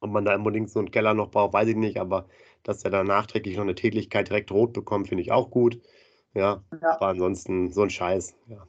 ob 0.00 0.10
man 0.10 0.24
da 0.24 0.34
unbedingt 0.34 0.70
so 0.70 0.78
einen 0.78 0.90
Keller 0.90 1.14
noch 1.14 1.30
braucht, 1.30 1.52
weiß 1.52 1.68
ich 1.68 1.76
nicht, 1.76 1.98
aber 1.98 2.28
dass 2.62 2.84
er 2.84 2.90
dann 2.90 3.06
nachträglich 3.06 3.56
noch 3.56 3.62
eine 3.62 3.74
Tätigkeit 3.74 4.28
direkt 4.28 4.50
rot 4.52 4.72
bekommt, 4.72 5.08
finde 5.08 5.22
ich 5.22 5.32
auch 5.32 5.50
gut. 5.50 5.80
Ja, 6.34 6.62
ja. 6.82 6.90
aber 6.94 7.08
ansonsten 7.08 7.72
so 7.72 7.82
ein 7.82 7.90
Scheiß. 7.90 8.36
Ja. 8.46 8.66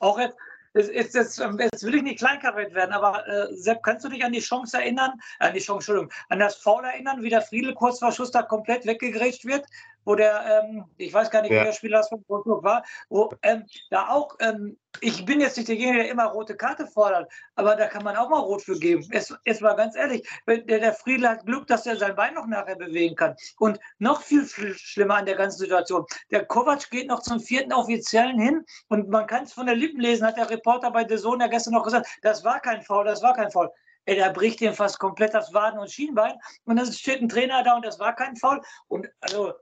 Auch 0.00 0.18
jetzt, 0.18 0.36
jetzt, 0.74 1.14
jetzt, 1.14 1.38
jetzt, 1.38 1.84
will 1.84 1.94
ich 1.94 2.02
nicht 2.02 2.18
kleinkarät 2.18 2.74
werden, 2.74 2.92
aber 2.92 3.26
äh, 3.28 3.54
Sepp, 3.54 3.82
kannst 3.82 4.04
du 4.04 4.08
dich 4.08 4.24
an 4.24 4.32
die 4.32 4.40
Chance 4.40 4.78
erinnern, 4.78 5.12
an 5.38 5.52
die 5.52 5.60
Chance, 5.60 5.92
Entschuldigung, 5.92 6.12
an 6.30 6.38
das 6.38 6.56
Foul 6.56 6.84
erinnern, 6.84 7.22
wie 7.22 7.30
der 7.30 7.42
Friedel 7.42 7.74
kurz 7.74 7.98
vor 7.98 8.12
Schuss 8.12 8.30
da 8.30 8.42
komplett 8.42 8.86
weggegrätscht 8.86 9.44
wird? 9.44 9.66
Wo 10.04 10.14
der, 10.14 10.64
ähm, 10.64 10.84
ich 10.96 11.12
weiß 11.12 11.30
gar 11.30 11.42
nicht, 11.42 11.50
ja. 11.50 11.58
wer 11.58 11.64
der 11.64 11.72
Spieler 11.72 11.98
das 11.98 12.08
von 12.08 12.24
Wolfsburg 12.28 12.62
war, 12.62 12.84
wo 13.08 13.32
ähm, 13.42 13.64
da 13.90 14.08
auch, 14.08 14.36
ähm, 14.40 14.78
ich 15.00 15.24
bin 15.24 15.40
jetzt 15.40 15.56
nicht 15.56 15.68
derjenige, 15.68 16.04
der 16.04 16.10
immer 16.10 16.26
rote 16.26 16.56
Karte 16.56 16.86
fordert, 16.86 17.30
aber 17.56 17.74
da 17.74 17.86
kann 17.88 18.04
man 18.04 18.16
auch 18.16 18.28
mal 18.28 18.38
rot 18.38 18.62
für 18.62 18.78
geben. 18.78 19.04
Es, 19.10 19.34
es 19.44 19.60
war 19.60 19.74
ganz 19.76 19.96
ehrlich, 19.96 20.28
der, 20.46 20.58
der 20.78 20.92
Friedel 20.92 21.28
hat 21.28 21.46
Glück, 21.46 21.66
dass 21.66 21.86
er 21.86 21.96
sein 21.96 22.14
Bein 22.14 22.34
noch 22.34 22.46
nachher 22.46 22.76
bewegen 22.76 23.16
kann. 23.16 23.34
Und 23.58 23.80
noch 23.98 24.22
viel, 24.22 24.44
viel 24.44 24.74
schlimmer 24.74 25.16
an 25.16 25.26
der 25.26 25.36
ganzen 25.36 25.58
Situation, 25.58 26.04
der 26.30 26.44
Kovac 26.44 26.90
geht 26.90 27.08
noch 27.08 27.22
zum 27.22 27.40
vierten 27.40 27.72
Offiziellen 27.72 28.38
hin 28.38 28.64
und 28.88 29.08
man 29.08 29.26
kann 29.26 29.44
es 29.44 29.52
von 29.52 29.66
der 29.66 29.74
Lippen 29.74 30.00
lesen, 30.00 30.26
hat 30.26 30.36
der 30.36 30.50
Reporter 30.50 30.90
bei 30.90 31.06
The 31.08 31.16
Zone 31.16 31.44
ja 31.44 31.50
gestern 31.50 31.74
noch 31.74 31.84
gesagt, 31.84 32.06
das 32.22 32.44
war 32.44 32.60
kein 32.60 32.82
Foul, 32.82 33.04
das 33.04 33.22
war 33.22 33.34
kein 33.34 33.50
Foul. 33.50 33.70
Ey, 34.06 34.16
der 34.16 34.30
bricht 34.30 34.60
ihm 34.60 34.74
fast 34.74 34.98
komplett 34.98 35.32
das 35.32 35.52
Waden- 35.54 35.78
und 35.78 35.90
Schienbein 35.90 36.34
und 36.64 36.76
dann 36.76 36.92
steht 36.92 37.22
ein 37.22 37.28
Trainer 37.28 37.62
da 37.62 37.76
und 37.76 37.84
das 37.84 37.98
war 37.98 38.14
kein 38.14 38.36
Foul. 38.36 38.60
Und 38.88 39.08
also 39.20 39.54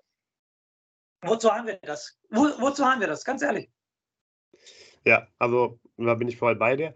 Wozu 1.23 1.51
haben 1.51 1.67
wir 1.67 1.79
das? 1.83 2.19
Wo, 2.31 2.43
wozu 2.61 2.85
haben 2.85 3.01
wir 3.01 3.07
das? 3.07 3.25
Ganz 3.25 3.43
ehrlich. 3.43 3.71
Ja, 5.05 5.27
also 5.39 5.79
da 5.97 6.15
bin 6.15 6.29
ich 6.29 6.37
voll 6.37 6.57
bei 6.57 6.77
dir. 6.77 6.95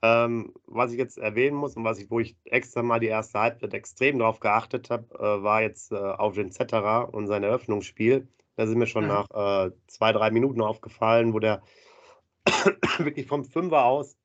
Ähm, 0.00 0.54
was 0.66 0.92
ich 0.92 0.98
jetzt 0.98 1.18
erwähnen 1.18 1.56
muss 1.56 1.76
und 1.76 1.84
was 1.84 1.98
ich, 1.98 2.08
wo 2.10 2.20
ich 2.20 2.36
extra 2.44 2.82
mal 2.82 3.00
die 3.00 3.08
erste 3.08 3.40
Halbzeit 3.40 3.74
extrem 3.74 4.20
darauf 4.20 4.38
geachtet 4.38 4.90
habe, 4.90 5.12
äh, 5.14 5.42
war 5.42 5.62
jetzt 5.62 5.90
äh, 5.90 5.96
auf 5.96 6.34
den 6.34 6.52
Zetterer 6.52 7.12
und 7.12 7.26
sein 7.26 7.42
Eröffnungsspiel. 7.42 8.28
Da 8.54 8.66
sind 8.66 8.78
mir 8.78 8.86
schon 8.86 9.04
mhm. 9.04 9.10
nach 9.10 9.66
äh, 9.66 9.72
zwei, 9.88 10.12
drei 10.12 10.30
Minuten 10.30 10.60
aufgefallen, 10.60 11.34
wo 11.34 11.40
der 11.40 11.62
wirklich 12.98 13.26
vom 13.26 13.44
Fünfer 13.44 13.84
aus 13.84 14.16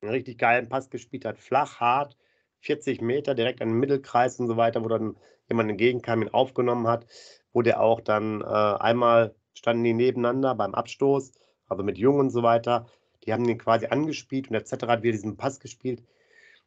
einen 0.00 0.12
richtig 0.12 0.38
geilen 0.38 0.68
Pass 0.68 0.90
gespielt 0.90 1.24
hat. 1.24 1.38
Flach, 1.38 1.80
hart, 1.80 2.16
40 2.62 3.00
Meter, 3.00 3.34
direkt 3.34 3.60
an 3.60 3.68
den 3.68 3.78
Mittelkreis 3.78 4.40
und 4.40 4.48
so 4.48 4.56
weiter, 4.56 4.84
wo 4.84 4.88
dann 4.88 5.16
jemand 5.48 5.70
entgegenkam, 5.70 6.22
ihn 6.22 6.30
aufgenommen 6.30 6.88
hat 6.88 7.06
wo 7.52 7.62
der 7.62 7.80
auch 7.80 8.00
dann 8.00 8.40
äh, 8.40 8.44
einmal 8.44 9.34
standen 9.54 9.84
die 9.84 9.92
nebeneinander 9.92 10.54
beim 10.54 10.74
Abstoß, 10.74 11.32
also 11.68 11.82
mit 11.82 11.98
Jung 11.98 12.18
und 12.18 12.30
so 12.30 12.42
weiter. 12.42 12.86
Die 13.24 13.32
haben 13.32 13.46
den 13.46 13.58
quasi 13.58 13.86
angespielt 13.86 14.50
und 14.50 14.66
Z 14.66 14.82
hat 14.82 15.02
wieder 15.02 15.12
diesen 15.12 15.36
Pass 15.36 15.60
gespielt. 15.60 16.02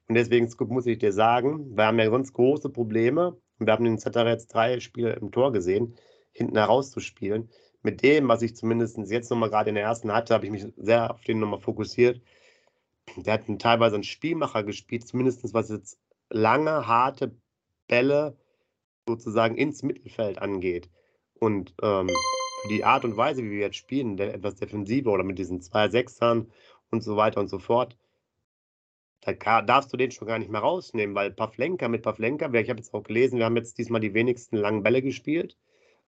Und 0.08 0.16
deswegen 0.16 0.50
muss 0.68 0.86
ich 0.86 1.00
dir 1.00 1.12
sagen, 1.12 1.76
wir 1.76 1.86
haben 1.86 2.00
ja 2.00 2.10
sonst 2.10 2.34
große 2.34 2.70
Probleme. 2.70 3.36
Und 3.60 3.66
wir 3.66 3.74
haben 3.74 3.86
den 3.86 3.98
Z 3.98 4.16
jetzt 4.16 4.54
drei 4.54 4.80
Spiele 4.80 5.14
im 5.14 5.32
Tor 5.32 5.52
gesehen, 5.52 5.96
hinten 6.32 6.58
herauszuspielen. 6.58 7.50
Mit 7.82 8.04
dem, 8.04 8.28
was 8.28 8.42
ich 8.42 8.56
zumindest 8.56 8.98
jetzt 9.10 9.30
nochmal 9.30 9.50
gerade 9.50 9.70
in 9.70 9.76
der 9.76 9.84
ersten 9.84 10.12
hatte, 10.12 10.34
habe 10.34 10.46
ich 10.46 10.52
mich 10.52 10.68
sehr 10.78 11.12
auf 11.12 11.22
den 11.22 11.40
nochmal 11.40 11.60
fokussiert. 11.60 12.22
Der 13.16 13.34
hat 13.34 13.60
teilweise 13.60 13.96
einen 13.96 14.04
Spielmacher 14.04 14.64
gespielt, 14.64 15.08
zumindest 15.08 15.54
was 15.54 15.70
jetzt 15.70 16.00
lange, 16.30 16.88
harte 16.88 17.36
Bälle 17.88 18.38
sozusagen 19.08 19.56
ins 19.56 19.84
Mittelfeld 19.84 20.40
angeht 20.40 20.90
und 21.40 21.74
ähm, 21.82 22.10
die 22.70 22.84
Art 22.84 23.06
und 23.06 23.16
Weise, 23.16 23.44
wie 23.44 23.52
wir 23.52 23.60
jetzt 23.60 23.78
spielen, 23.78 24.18
etwas 24.18 24.56
defensiver 24.56 25.12
oder 25.12 25.24
mit 25.24 25.38
diesen 25.38 25.62
zwei 25.62 25.90
Sechsern 25.90 26.52
und 26.90 27.04
so 27.04 27.16
weiter 27.16 27.40
und 27.40 27.48
so 27.48 27.60
fort, 27.60 27.98
da 29.22 29.62
darfst 29.62 29.92
du 29.92 29.98
den 29.98 30.12
schon 30.12 30.28
gar 30.28 30.40
nicht 30.40 30.52
mehr 30.52 30.62
rausnehmen, 30.62 31.16
weil 31.16 31.32
Pavlenka 31.32 31.88
mit 31.88 32.04
Pavlenka, 32.04 32.52
ich 32.54 32.70
habe 32.70 32.80
jetzt 32.80 32.94
auch 32.94 33.04
gelesen, 33.04 33.40
wir 33.40 33.46
haben 33.46 33.56
jetzt 33.56 33.78
diesmal 33.78 34.02
die 34.02 34.14
wenigsten 34.14 34.58
langen 34.58 34.84
Bälle 34.84 35.02
gespielt. 35.02 35.58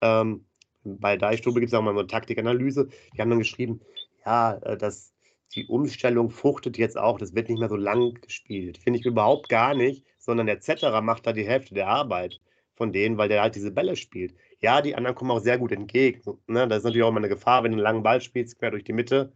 Ähm, 0.02 0.46
bei 0.84 1.16
Deichstube 1.16 1.60
gibt 1.60 1.72
es 1.72 1.78
auch 1.78 1.84
mal 1.84 1.92
eine 1.92 2.08
Taktikanalyse. 2.08 2.90
Die 3.16 3.22
haben 3.22 3.30
dann 3.30 3.40
geschrieben, 3.40 3.82
ja, 4.26 4.56
äh, 4.58 4.78
dass 4.78 5.14
die 5.56 5.68
Umstellung 5.68 6.30
fruchtet 6.30 6.78
jetzt 6.78 6.98
auch, 6.98 7.18
das 7.18 7.36
wird 7.36 7.50
nicht 7.50 7.60
mehr 7.60 7.70
so 7.70 7.76
lang 7.76 8.16
gespielt. 8.22 8.78
Finde 8.78 9.00
ich 9.00 9.06
überhaupt 9.06 9.50
gar 9.50 9.76
nicht, 9.76 10.06
sondern 10.18 10.48
der 10.48 10.60
Zetterer 10.60 11.02
macht 11.02 11.28
da 11.28 11.34
die 11.34 11.48
Hälfte 11.48 11.74
der 11.74 11.88
Arbeit 11.88 12.40
von 12.76 12.92
denen, 12.92 13.18
weil 13.18 13.30
der 13.30 13.42
halt 13.42 13.56
diese 13.56 13.72
Bälle 13.72 13.96
spielt. 13.96 14.34
Ja, 14.60 14.82
die 14.82 14.96
anderen 14.96 15.16
kommen 15.16 15.32
auch 15.32 15.40
sehr 15.40 15.58
gut 15.58 15.72
entgegen. 15.72 16.22
Ne? 16.48 16.68
Das 16.68 16.80
ist 16.80 16.84
natürlich 16.86 17.04
auch 17.04 17.10
immer 17.10 17.20
eine 17.20 17.30
Gefahr, 17.30 17.64
wenn 17.64 17.72
du 17.72 17.78
einen 17.78 17.84
langen 17.84 18.04
Ball 18.04 18.22
spielst, 18.22 18.58
quer 18.58 18.72
durch 18.72 18.84
die 18.84 18.94
Mitte, 18.94 19.34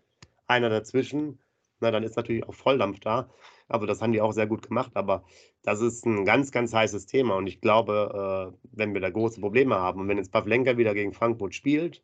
einer 0.47 0.69
dazwischen, 0.69 1.39
na, 1.79 1.91
dann 1.91 2.03
ist 2.03 2.15
natürlich 2.15 2.47
auch 2.47 2.53
Volldampf 2.53 2.99
da. 2.99 3.29
Also 3.67 3.85
das 3.85 4.01
haben 4.01 4.13
die 4.13 4.21
auch 4.21 4.31
sehr 4.31 4.47
gut 4.47 4.67
gemacht, 4.67 4.91
aber 4.95 5.23
das 5.61 5.81
ist 5.81 6.05
ein 6.05 6.25
ganz, 6.25 6.51
ganz 6.51 6.73
heißes 6.73 7.05
Thema 7.05 7.35
und 7.35 7.47
ich 7.47 7.59
glaube, 7.59 8.53
äh, 8.53 8.57
wenn 8.71 8.93
wir 8.93 9.01
da 9.01 9.09
große 9.09 9.41
Probleme 9.41 9.75
haben 9.75 9.99
und 9.99 10.07
wenn 10.07 10.17
jetzt 10.17 10.31
Pavlenka 10.31 10.77
wieder 10.77 10.93
gegen 10.93 11.13
Frankfurt 11.13 11.53
spielt, 11.53 12.01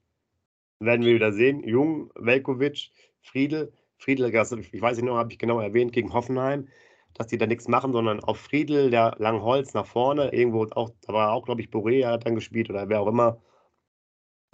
werden 0.80 1.06
wir 1.06 1.16
wieder 1.16 1.32
sehen, 1.32 1.64
Jung, 1.64 2.12
Velkovic, 2.16 2.92
Friedel, 3.22 3.72
Friedel, 4.04 4.28
ich 4.30 4.82
weiß 4.82 4.98
nicht 4.98 5.06
noch, 5.06 5.18
habe 5.18 5.32
ich 5.32 5.40
genau 5.40 5.60
erwähnt, 5.60 5.94
gegen 5.94 6.14
Hoffenheim, 6.14 6.68
dass 7.14 7.28
die 7.28 7.38
da 7.38 7.48
nichts 7.48 7.68
machen, 7.68 7.94
sondern 7.94 8.20
auf 8.22 8.38
Friedel, 8.38 8.90
der 8.92 9.16
Langholz 9.18 9.74
nach 9.74 9.86
vorne, 9.86 10.34
irgendwo 10.34 10.66
auch, 10.72 10.92
da 11.02 11.14
war 11.14 11.32
auch, 11.32 11.46
glaube 11.46 11.62
ich, 11.62 11.70
Boré 11.70 12.06
hat 12.06 12.26
dann 12.26 12.36
gespielt 12.36 12.70
oder 12.70 12.90
wer 12.90 13.02
auch 13.02 13.08
immer, 13.08 13.42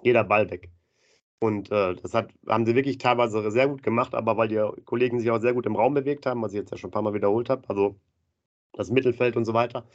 jeder 0.03 0.23
Ball 0.23 0.49
weg. 0.51 0.69
Und 1.39 1.71
äh, 1.71 1.95
das 1.95 2.13
hat, 2.13 2.31
haben 2.47 2.65
sie 2.65 2.75
wirklich 2.75 2.97
teilweise 2.97 3.49
sehr 3.51 3.67
gut 3.69 3.81
gemacht, 3.81 4.13
aber 4.13 4.37
weil 4.37 4.49
die 4.49 4.61
Kollegen 4.83 5.19
sich 5.19 5.31
auch 5.31 5.39
sehr 5.39 5.53
gut 5.53 5.65
im 5.65 5.75
Raum 5.75 5.93
bewegt 5.93 6.25
haben, 6.25 6.41
was 6.41 6.51
ich 6.53 6.59
jetzt 6.59 6.71
ja 6.71 6.77
schon 6.77 6.89
ein 6.89 6.91
paar 6.91 7.01
Mal 7.01 7.13
wiederholt 7.13 7.49
habe, 7.49 7.67
also 7.69 7.95
das 8.73 8.91
Mittelfeld 8.91 9.37
und 9.37 9.45
so 9.45 9.53
weiter, 9.53 9.87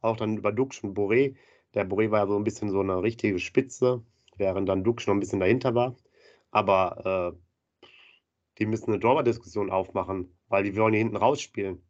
auch 0.00 0.16
dann 0.16 0.36
über 0.36 0.52
Dux 0.52 0.80
und 0.80 0.96
Boré. 0.96 1.36
Der 1.74 1.88
Boré 1.88 2.10
war 2.10 2.20
ja 2.20 2.26
so 2.26 2.36
ein 2.36 2.44
bisschen 2.44 2.70
so 2.70 2.80
eine 2.80 3.02
richtige 3.02 3.38
Spitze, 3.38 4.02
während 4.36 4.68
dann 4.68 4.84
Dux 4.84 5.06
noch 5.06 5.14
ein 5.14 5.20
bisschen 5.20 5.40
dahinter 5.40 5.74
war. 5.74 5.96
Aber 6.50 7.34
äh, 7.34 7.47
die 8.58 8.66
müssen 8.66 8.90
eine 8.90 9.00
Torwart-Diskussion 9.00 9.70
aufmachen, 9.70 10.36
weil 10.48 10.64
die 10.64 10.76
wollen 10.76 10.92
hier 10.92 11.02
hinten 11.02 11.16
rausspielen. 11.16 11.82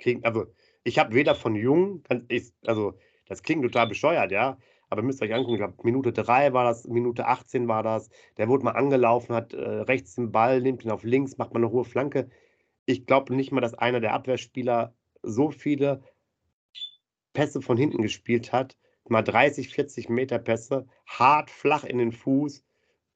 Kriegen, 0.00 0.24
also 0.24 0.46
ich 0.82 0.98
habe 0.98 1.14
weder 1.14 1.34
von 1.34 1.54
Jung, 1.54 2.02
also 2.66 2.94
das 3.26 3.42
klingt 3.42 3.62
total 3.62 3.88
bescheuert, 3.88 4.32
ja, 4.32 4.58
aber 4.90 5.02
müsst 5.02 5.22
euch 5.22 5.34
angucken, 5.34 5.54
ich 5.54 5.58
glaube, 5.58 5.82
Minute 5.82 6.12
3 6.12 6.52
war 6.52 6.64
das, 6.64 6.86
Minute 6.86 7.26
18 7.26 7.66
war 7.66 7.82
das. 7.82 8.10
Der 8.36 8.48
wurde 8.48 8.64
mal 8.64 8.72
angelaufen, 8.72 9.34
hat 9.34 9.52
äh, 9.52 9.58
rechts 9.58 10.14
den 10.14 10.30
Ball, 10.30 10.60
nimmt 10.60 10.84
ihn 10.84 10.90
auf 10.90 11.02
links, 11.02 11.38
macht 11.38 11.52
mal 11.52 11.60
eine 11.60 11.70
hohe 11.70 11.84
Flanke. 11.84 12.30
Ich 12.86 13.06
glaube 13.06 13.34
nicht 13.34 13.50
mal, 13.50 13.60
dass 13.60 13.74
einer 13.74 14.00
der 14.00 14.12
Abwehrspieler 14.12 14.94
so 15.22 15.50
viele 15.50 16.02
Pässe 17.32 17.60
von 17.62 17.76
hinten 17.76 18.02
gespielt 18.02 18.52
hat. 18.52 18.76
Mal 19.08 19.22
30, 19.22 19.68
40 19.68 20.08
Meter 20.08 20.38
Pässe, 20.38 20.86
hart, 21.06 21.50
flach 21.50 21.84
in 21.84 21.98
den 21.98 22.12
Fuß, 22.12 22.64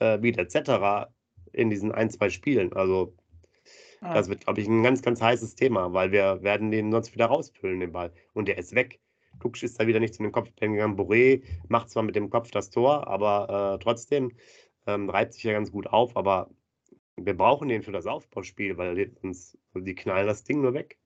äh, 0.01 0.21
wie 0.21 0.33
der 0.33 0.49
Zetterer 0.49 1.15
in 1.53 1.71
diesen 1.71 1.93
ein, 1.93 2.11
zwei 2.11 2.31
Spielen. 2.31 2.73
Also, 2.73 3.15
ah. 4.01 4.15
das 4.15 4.29
wird, 4.29 4.45
glaube 4.45 4.61
ich, 4.61 4.69
ein 4.69 4.83
ganz, 4.83 5.03
ganz 5.03 5.21
heißes 5.21 5.55
Thema, 5.55 5.93
weil 5.93 6.13
wir 6.13 6.43
werden 6.43 6.71
den 6.71 6.91
sonst 6.91 7.15
wieder 7.15 7.27
rausfüllen, 7.27 7.81
den 7.81 7.93
Ball. 7.93 8.13
Und 8.33 8.49
der 8.49 8.59
ist 8.59 8.75
weg. 8.75 9.01
Duxch 9.41 9.63
ist 9.63 9.81
da 9.81 9.87
wieder 9.87 10.01
nicht 10.01 10.15
zu 10.15 10.23
den 10.23 10.33
Kopf 10.33 10.51
gegangen. 10.57 10.97
Boré 10.97 11.43
macht 11.69 11.91
zwar 11.91 12.03
mit 12.03 12.17
dem 12.17 12.31
Kopf 12.31 12.51
das 12.51 12.71
Tor, 12.71 13.07
aber 13.07 13.75
äh, 13.75 13.83
trotzdem 13.83 14.33
ähm, 14.87 15.09
reibt 15.09 15.35
sich 15.35 15.45
ja 15.45 15.53
ganz 15.53 15.71
gut 15.71 15.87
auf. 15.87 16.17
Aber 16.17 16.51
wir 17.17 17.37
brauchen 17.37 17.69
den 17.69 17.83
für 17.83 17.93
das 17.93 18.07
Aufbauspiel, 18.07 18.77
weil 18.77 19.13
uns, 19.23 19.57
die 19.75 19.95
knallen 19.95 20.27
das 20.27 20.45
Ding 20.45 20.61
nur 20.61 20.75
weg. 20.75 20.99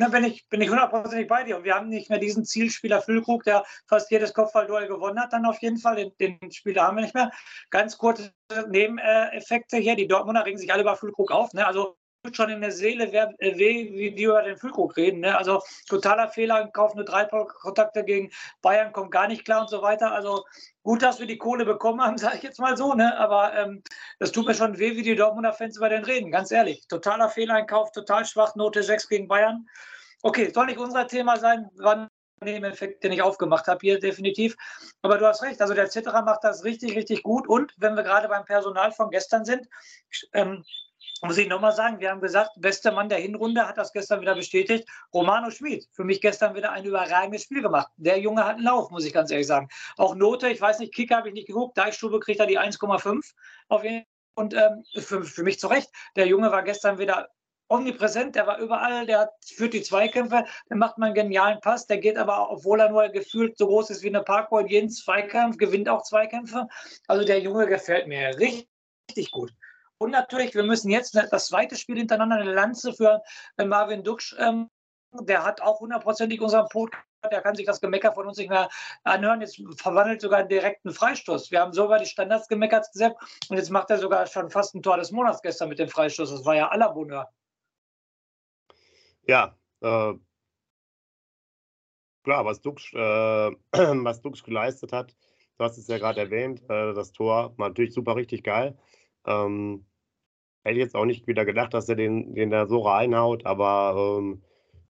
Na, 0.00 0.08
bin 0.08 0.24
ich, 0.24 0.48
bin 0.48 0.62
ich 0.62 0.70
hundertprozentig 0.70 1.28
bei 1.28 1.44
dir. 1.44 1.58
Und 1.58 1.64
wir 1.64 1.74
haben 1.74 1.90
nicht 1.90 2.08
mehr 2.08 2.18
diesen 2.18 2.42
Zielspieler 2.46 3.02
Füllkrug, 3.02 3.44
der 3.44 3.66
fast 3.86 4.10
jedes 4.10 4.32
Kopfballduell 4.32 4.88
gewonnen 4.88 5.20
hat, 5.20 5.34
dann 5.34 5.44
auf 5.44 5.60
jeden 5.60 5.76
Fall. 5.76 5.96
Den, 5.96 6.38
den 6.40 6.50
Spieler 6.50 6.84
haben 6.84 6.96
wir 6.96 7.02
nicht 7.02 7.14
mehr. 7.14 7.30
Ganz 7.68 7.98
kurze 7.98 8.32
Nebeneffekte 8.70 9.76
hier. 9.76 9.96
Die 9.96 10.08
Dortmunder 10.08 10.46
regen 10.46 10.56
sich 10.56 10.72
alle 10.72 10.80
über 10.80 10.96
Füllkrug 10.96 11.30
auf. 11.30 11.52
Ne? 11.52 11.66
Also 11.66 11.98
schon 12.32 12.50
in 12.50 12.60
der 12.60 12.72
Seele 12.72 13.10
äh, 13.12 13.58
weh, 13.58 13.92
wie 13.92 14.10
die 14.12 14.24
über 14.24 14.42
den 14.42 14.58
Füllkrug 14.58 14.96
reden. 14.96 15.20
Ne? 15.20 15.36
Also 15.36 15.62
totaler 15.88 16.28
Fehler, 16.28 16.68
kaufen 16.68 16.98
nur 16.98 17.06
drei 17.06 17.24
Kontakte 17.24 18.04
gegen 18.04 18.30
Bayern, 18.62 18.92
kommt 18.92 19.10
gar 19.10 19.26
nicht 19.26 19.44
klar 19.44 19.62
und 19.62 19.70
so 19.70 19.80
weiter. 19.82 20.12
Also 20.12 20.44
gut, 20.82 21.02
dass 21.02 21.18
wir 21.18 21.26
die 21.26 21.38
Kohle 21.38 21.64
bekommen 21.64 22.02
haben, 22.02 22.18
sage 22.18 22.36
ich 22.36 22.42
jetzt 22.42 22.60
mal 22.60 22.76
so. 22.76 22.94
Ne? 22.94 23.16
Aber 23.18 23.54
ähm, 23.54 23.82
das 24.18 24.32
tut 24.32 24.46
mir 24.46 24.54
schon 24.54 24.78
weh, 24.78 24.96
wie 24.96 25.02
die 25.02 25.16
Dortmunder 25.16 25.52
Fans 25.52 25.76
über 25.76 25.88
den 25.88 26.04
reden, 26.04 26.30
ganz 26.30 26.50
ehrlich. 26.50 26.86
Totaler 26.88 27.30
Fehleinkauf, 27.30 27.90
total 27.92 28.26
schwach, 28.26 28.54
Note 28.54 28.82
6 28.82 29.08
gegen 29.08 29.28
Bayern. 29.28 29.66
Okay, 30.22 30.50
soll 30.52 30.66
nicht 30.66 30.78
unser 30.78 31.06
Thema 31.06 31.38
sein, 31.38 31.70
wann 31.76 32.08
Nebeneffekt, 32.42 33.04
den 33.04 33.12
ich 33.12 33.22
aufgemacht 33.22 33.66
habe 33.66 33.80
hier 33.82 33.98
definitiv. 33.98 34.56
Aber 35.02 35.18
du 35.18 35.26
hast 35.26 35.42
recht, 35.42 35.60
also 35.60 35.74
der 35.74 35.90
Zitterer 35.90 36.22
macht 36.22 36.42
das 36.42 36.64
richtig, 36.64 36.96
richtig 36.96 37.22
gut. 37.22 37.46
Und 37.46 37.74
wenn 37.76 37.96
wir 37.96 38.02
gerade 38.02 38.28
beim 38.28 38.44
Personal 38.44 38.92
von 38.92 39.10
gestern 39.10 39.44
sind, 39.44 39.68
ähm, 40.32 40.64
muss 41.22 41.38
ich 41.38 41.48
nochmal 41.48 41.72
sagen, 41.72 42.00
wir 42.00 42.10
haben 42.10 42.20
gesagt, 42.20 42.50
bester 42.56 42.92
Mann 42.92 43.08
der 43.08 43.18
Hinrunde 43.18 43.66
hat 43.66 43.76
das 43.76 43.92
gestern 43.92 44.20
wieder 44.20 44.34
bestätigt. 44.34 44.88
Romano 45.12 45.50
Schmid, 45.50 45.86
für 45.92 46.04
mich 46.04 46.20
gestern 46.20 46.54
wieder 46.54 46.72
ein 46.72 46.84
überragendes 46.84 47.42
Spiel 47.42 47.62
gemacht. 47.62 47.88
Der 47.96 48.18
Junge 48.18 48.44
hat 48.44 48.56
einen 48.56 48.64
Lauf, 48.64 48.90
muss 48.90 49.04
ich 49.04 49.12
ganz 49.12 49.30
ehrlich 49.30 49.46
sagen. 49.46 49.68
Auch 49.96 50.14
Note, 50.14 50.48
ich 50.48 50.60
weiß 50.60 50.78
nicht, 50.78 50.94
Kicker 50.94 51.16
habe 51.16 51.28
ich 51.28 51.34
nicht 51.34 51.46
geguckt, 51.46 51.76
Deichstube 51.76 52.20
kriegt 52.20 52.40
er 52.40 52.46
die 52.46 52.58
1,5 52.58 53.32
auf 53.68 53.84
jeden 53.84 53.98
Fall. 53.98 54.06
Und 54.34 54.54
ähm, 54.54 54.84
für, 54.96 55.22
für 55.22 55.42
mich 55.42 55.58
zu 55.58 55.66
Recht, 55.66 55.90
der 56.16 56.26
Junge 56.26 56.50
war 56.50 56.62
gestern 56.62 56.98
wieder 56.98 57.28
omnipräsent, 57.68 58.34
der 58.34 58.46
war 58.46 58.58
überall, 58.58 59.06
der 59.06 59.20
hat, 59.20 59.30
führt 59.44 59.74
die 59.74 59.82
Zweikämpfe, 59.82 60.44
der 60.68 60.76
macht 60.76 60.98
mal 60.98 61.06
einen 61.06 61.14
genialen 61.14 61.60
Pass, 61.60 61.86
der 61.86 61.98
geht 61.98 62.16
aber, 62.16 62.50
obwohl 62.50 62.80
er 62.80 62.90
nur 62.90 63.08
gefühlt 63.10 63.56
so 63.58 63.66
groß 63.66 63.90
ist 63.90 64.02
wie 64.02 64.08
eine 64.08 64.22
Parkour 64.22 64.66
jeden 64.66 64.90
Zweikampf, 64.90 65.56
gewinnt 65.56 65.88
auch 65.88 66.02
Zweikämpfe. 66.02 66.66
Also 67.06 67.24
der 67.24 67.40
Junge 67.40 67.66
gefällt 67.66 68.08
mir 68.08 68.36
richtig 68.38 69.30
gut. 69.30 69.52
Und 70.00 70.12
natürlich, 70.12 70.54
wir 70.54 70.62
müssen 70.62 70.90
jetzt 70.90 71.14
das 71.14 71.48
zweite 71.48 71.76
Spiel 71.76 71.98
hintereinander 71.98 72.36
eine 72.36 72.54
Lanze 72.54 72.94
für 72.94 73.22
äh, 73.58 73.66
Marvin 73.66 74.02
Duksch. 74.02 74.34
Ähm, 74.38 74.70
der 75.12 75.44
hat 75.44 75.60
auch 75.60 75.80
hundertprozentig 75.80 76.40
unseren 76.40 76.68
Podcast. 76.70 77.04
Der 77.30 77.42
kann 77.42 77.54
sich 77.54 77.66
das 77.66 77.82
Gemecker 77.82 78.14
von 78.14 78.26
uns 78.26 78.38
nicht 78.38 78.48
mehr 78.48 78.70
anhören. 79.04 79.42
Jetzt 79.42 79.62
verwandelt 79.76 80.22
sogar 80.22 80.38
einen 80.38 80.48
direkten 80.48 80.90
Freistoß. 80.90 81.50
Wir 81.50 81.60
haben 81.60 81.74
so 81.74 81.84
über 81.84 81.98
die 81.98 82.06
Standards 82.06 82.48
gemeckert, 82.48 82.86
Sepp. 82.94 83.14
Und 83.50 83.58
jetzt 83.58 83.68
macht 83.68 83.90
er 83.90 83.98
sogar 83.98 84.26
schon 84.26 84.48
fast 84.48 84.74
ein 84.74 84.82
Tor 84.82 84.96
des 84.96 85.10
Monats 85.10 85.42
gestern 85.42 85.68
mit 85.68 85.78
dem 85.78 85.90
Freistoß. 85.90 86.30
Das 86.30 86.46
war 86.46 86.56
ja 86.56 86.68
aller 86.68 86.94
Bonheur. 86.94 87.28
Ja, 89.24 89.54
äh, 89.82 90.14
klar, 92.24 92.44
was 92.46 92.62
Dux, 92.62 92.90
äh, 92.94 92.96
was 93.72 94.22
Dux 94.22 94.42
geleistet 94.42 94.92
hat, 94.92 95.14
du 95.58 95.64
hast 95.64 95.76
es 95.76 95.88
ja 95.88 95.98
gerade 95.98 96.20
erwähnt, 96.20 96.62
äh, 96.70 96.94
das 96.94 97.12
Tor, 97.12 97.52
natürlich 97.58 97.92
super 97.92 98.16
richtig 98.16 98.44
geil. 98.44 98.78
Ähm, 99.26 99.84
Hätte 100.64 100.78
jetzt 100.78 100.94
auch 100.94 101.06
nicht 101.06 101.26
wieder 101.26 101.44
gedacht, 101.44 101.74
dass 101.74 101.88
er 101.88 101.96
den, 101.96 102.34
den 102.34 102.50
da 102.50 102.66
so 102.66 102.80
reinhaut, 102.80 103.46
aber 103.46 104.18
ähm, 104.18 104.42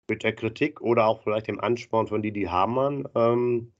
mit 0.09 0.23
der 0.23 0.35
Kritik 0.35 0.81
oder 0.81 1.07
auch 1.07 1.23
vielleicht 1.23 1.47
dem 1.47 1.59
Ansporn 1.59 2.07
von 2.07 2.21
Didi 2.21 2.43
Hamann 2.43 3.07
ähm, 3.15 3.73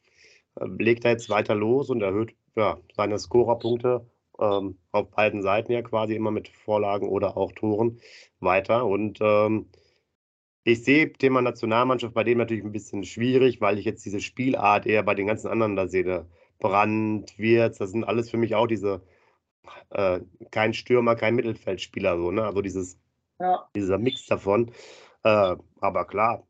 legt 0.59 1.05
er 1.05 1.11
jetzt 1.11 1.29
weiter 1.29 1.55
los 1.55 1.89
und 1.89 2.01
erhöht 2.01 2.35
ja, 2.55 2.79
seine 2.95 3.19
Scorerpunkte 3.19 4.07
ähm, 4.39 4.77
auf 4.91 5.11
beiden 5.11 5.41
Seiten 5.41 5.71
ja 5.71 5.81
quasi 5.81 6.15
immer 6.15 6.31
mit 6.31 6.47
Vorlagen 6.47 7.09
oder 7.09 7.37
auch 7.37 7.51
Toren 7.51 7.99
weiter. 8.39 8.85
Und 8.85 9.19
ähm, 9.21 9.69
ich 10.63 10.83
sehe 10.83 11.11
Thema 11.11 11.41
Nationalmannschaft 11.41 12.13
bei 12.13 12.23
dem 12.23 12.37
natürlich 12.37 12.63
ein 12.63 12.71
bisschen 12.71 13.03
schwierig, 13.03 13.61
weil 13.61 13.77
ich 13.77 13.85
jetzt 13.85 14.05
diese 14.05 14.21
Spielart 14.21 14.85
eher 14.85 15.03
bei 15.03 15.15
den 15.15 15.27
ganzen 15.27 15.49
anderen 15.49 15.75
da 15.75 15.87
sehe. 15.87 16.27
Brand, 16.59 17.37
Wirtz, 17.37 17.77
das 17.79 17.91
sind 17.91 18.05
alles 18.05 18.29
für 18.29 18.37
mich 18.37 18.55
auch 18.55 18.67
diese 18.67 19.01
äh, 19.89 20.19
kein 20.51 20.73
Stürmer, 20.73 21.15
kein 21.15 21.35
Mittelfeldspieler, 21.35 22.17
so, 22.17 22.31
ne? 22.31 22.45
Also 22.45 22.61
dieses, 22.61 22.99
ja. 23.39 23.67
dieser 23.75 23.97
Mix 23.97 24.25
davon. 24.25 24.71
Äh, 25.23 25.55
aber 25.79 26.05
klar, 26.05 26.47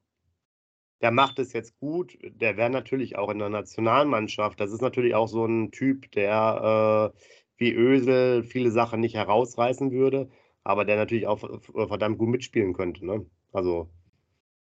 der 1.01 1.11
macht 1.11 1.39
es 1.39 1.53
jetzt 1.53 1.77
gut. 1.79 2.17
Der 2.21 2.57
wäre 2.57 2.69
natürlich 2.69 3.17
auch 3.17 3.29
in 3.29 3.39
der 3.39 3.49
Nationalmannschaft. 3.49 4.59
Das 4.59 4.71
ist 4.71 4.81
natürlich 4.81 5.15
auch 5.15 5.27
so 5.27 5.45
ein 5.45 5.71
Typ, 5.71 6.11
der 6.11 7.13
äh, 7.13 7.19
wie 7.57 7.73
Ösel 7.73 8.43
viele 8.43 8.71
Sachen 8.71 8.99
nicht 9.01 9.15
herausreißen 9.15 9.91
würde, 9.91 10.29
aber 10.63 10.85
der 10.85 10.95
natürlich 10.95 11.27
auch 11.27 11.39
verdammt 11.39 12.17
gut 12.17 12.29
mitspielen 12.29 12.73
könnte. 12.73 13.05
Ne? 13.05 13.25
Also, 13.51 13.89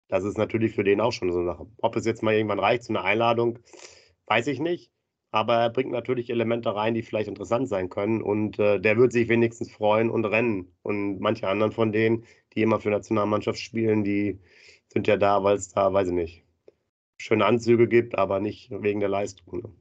das 0.08 0.24
ist 0.24 0.36
natürlich 0.36 0.74
für 0.74 0.84
den 0.84 1.00
auch 1.00 1.12
schon 1.12 1.32
so 1.32 1.38
eine 1.38 1.46
Sache. 1.46 1.66
Ob 1.78 1.96
es 1.96 2.04
jetzt 2.04 2.22
mal 2.22 2.34
irgendwann 2.34 2.60
reicht, 2.60 2.84
so 2.84 2.92
eine 2.92 3.02
Einladung, 3.02 3.58
weiß 4.26 4.48
ich 4.48 4.60
nicht 4.60 4.90
aber 5.32 5.56
er 5.56 5.70
bringt 5.70 5.90
natürlich 5.90 6.28
Elemente 6.28 6.74
rein, 6.74 6.92
die 6.92 7.02
vielleicht 7.02 7.28
interessant 7.28 7.66
sein 7.66 7.88
können 7.88 8.22
und 8.22 8.58
äh, 8.58 8.78
der 8.78 8.98
wird 8.98 9.12
sich 9.12 9.28
wenigstens 9.28 9.72
freuen 9.72 10.10
und 10.10 10.26
rennen. 10.26 10.70
Und 10.82 11.20
manche 11.20 11.48
anderen 11.48 11.72
von 11.72 11.90
denen, 11.90 12.26
die 12.54 12.60
immer 12.60 12.78
für 12.78 12.90
Nationalmannschaft 12.90 13.58
spielen, 13.58 14.04
die 14.04 14.38
sind 14.92 15.08
ja 15.08 15.16
da, 15.16 15.42
weil 15.42 15.56
es 15.56 15.70
da, 15.70 15.90
weiß 15.90 16.08
ich 16.08 16.14
nicht, 16.14 16.44
schöne 17.16 17.46
Anzüge 17.46 17.88
gibt, 17.88 18.16
aber 18.16 18.40
nicht 18.40 18.70
wegen 18.70 19.00
der 19.00 19.08
Leistung. 19.08 19.62
Ne? 19.62 19.74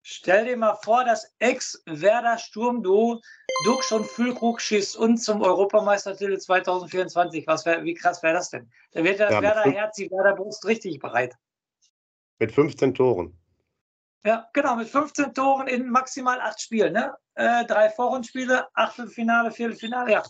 Stell 0.00 0.46
dir 0.46 0.56
mal 0.56 0.78
vor, 0.82 1.04
das 1.04 1.34
Ex-Werder-Sturmduo 1.38 3.20
Dux 3.66 3.92
und 3.92 4.06
Füllkrug 4.06 4.60
schießt 4.62 4.96
uns 4.96 5.22
zum 5.22 5.42
Europameistertitel 5.42 6.38
2024. 6.38 7.46
Was 7.46 7.66
wär, 7.66 7.84
wie 7.84 7.94
krass 7.94 8.22
wäre 8.22 8.34
das 8.34 8.48
denn? 8.48 8.70
Da 8.92 9.04
wird 9.04 9.20
das 9.20 9.32
ja, 9.32 9.42
Werder-Herz, 9.42 9.96
die 9.96 10.10
Werder-Brust 10.10 10.64
richtig 10.64 10.98
bereit. 10.98 11.36
Mit 12.38 12.50
15 12.52 12.94
Toren. 12.94 13.38
Ja, 14.24 14.48
genau, 14.52 14.76
mit 14.76 14.88
15 14.88 15.34
Toren 15.34 15.66
in 15.66 15.90
maximal 15.90 16.40
acht 16.40 16.60
Spielen. 16.60 16.92
Ne? 16.92 17.12
Äh, 17.34 17.64
drei 17.64 17.90
Vorrundenspiele, 17.90 18.68
Achtelfinale, 18.74 19.50
Viertelfinale, 19.50 20.12
ja. 20.12 20.22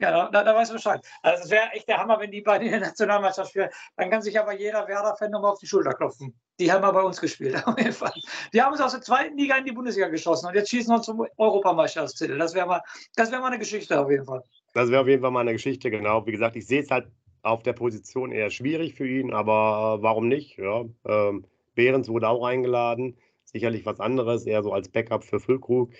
Ja, 0.00 0.30
da, 0.30 0.42
da 0.42 0.54
weißt 0.54 0.70
du 0.70 0.76
Bescheid. 0.76 1.06
Also 1.22 1.44
es 1.44 1.50
wäre 1.50 1.70
echt 1.72 1.86
der 1.86 1.98
Hammer, 1.98 2.18
wenn 2.18 2.30
die 2.30 2.40
beiden 2.40 2.66
in 2.66 2.72
der 2.72 2.80
Nationalmannschaft 2.80 3.50
spielen. 3.50 3.68
Dann 3.96 4.08
kann 4.08 4.22
sich 4.22 4.38
aber 4.40 4.54
jeder 4.54 4.88
Werder-Fan 4.88 5.30
nochmal 5.30 5.52
auf 5.52 5.58
die 5.58 5.66
Schulter 5.66 5.92
klopfen. 5.92 6.34
Die 6.58 6.72
haben 6.72 6.80
mal 6.80 6.90
bei 6.92 7.02
uns 7.02 7.20
gespielt, 7.20 7.54
auf 7.66 7.78
jeden 7.78 7.92
Fall. 7.92 8.12
Die 8.54 8.62
haben 8.62 8.72
uns 8.72 8.80
aus 8.80 8.92
der 8.92 9.02
zweiten 9.02 9.36
Liga 9.36 9.56
in 9.56 9.66
die 9.66 9.72
Bundesliga 9.72 10.08
geschossen 10.08 10.46
und 10.46 10.54
jetzt 10.54 10.70
schießen 10.70 10.90
wir 10.90 10.96
uns 10.96 11.06
zum 11.06 11.26
Europameisterstitel. 11.36 12.38
Das 12.38 12.54
wäre 12.54 12.66
mal, 12.66 12.82
wär 13.14 13.40
mal 13.40 13.46
eine 13.48 13.58
Geschichte 13.58 14.00
auf 14.00 14.10
jeden 14.10 14.24
Fall. 14.24 14.42
Das 14.72 14.90
wäre 14.90 15.02
auf 15.02 15.06
jeden 15.06 15.20
Fall 15.20 15.30
mal 15.30 15.40
eine 15.40 15.52
Geschichte, 15.52 15.90
genau. 15.90 16.26
Wie 16.26 16.32
gesagt, 16.32 16.56
ich 16.56 16.66
sehe 16.66 16.80
es 16.80 16.90
halt 16.90 17.06
auf 17.42 17.62
der 17.62 17.74
Position 17.74 18.32
eher 18.32 18.50
schwierig 18.50 18.94
für 18.94 19.06
ihn, 19.06 19.34
aber 19.34 19.98
äh, 19.98 20.02
warum 20.02 20.28
nicht? 20.28 20.56
Ja, 20.56 20.84
ähm, 21.06 21.44
Behrens 21.74 22.08
wurde 22.08 22.28
auch 22.28 22.44
eingeladen. 22.44 23.16
Sicherlich 23.44 23.84
was 23.84 24.00
anderes, 24.00 24.46
eher 24.46 24.62
so 24.62 24.72
als 24.72 24.88
Backup 24.88 25.24
für 25.24 25.40
Füllkrug. 25.40 25.92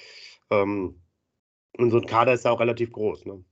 Ähm, 0.51 1.01
und 1.79 1.91
so 1.91 1.99
ein 1.99 2.07
Kader 2.07 2.33
ist 2.33 2.45
ja 2.45 2.51
auch 2.51 2.61
relativ 2.61 2.93
groß. 2.93 3.27
Ne? 3.27 3.45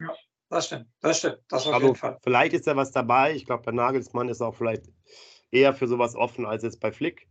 Ja, 0.00 0.14
das 0.48 0.66
stimmt. 0.66 0.86
Das 1.00 1.18
stimmt. 1.18 1.40
Das 1.48 1.66
auf 1.66 1.74
also, 1.74 1.86
jeden 1.86 1.98
Fall. 1.98 2.18
Vielleicht 2.22 2.52
ist 2.52 2.66
da 2.66 2.76
was 2.76 2.92
dabei. 2.92 3.34
Ich 3.34 3.46
glaube, 3.46 3.62
der 3.62 3.72
Nagelsmann 3.72 4.28
ist 4.28 4.42
auch 4.42 4.54
vielleicht 4.54 4.86
eher 5.50 5.74
für 5.74 5.88
sowas 5.88 6.14
offen 6.14 6.46
als 6.46 6.62
jetzt 6.62 6.80
bei 6.80 6.92
Flick. 6.92 7.28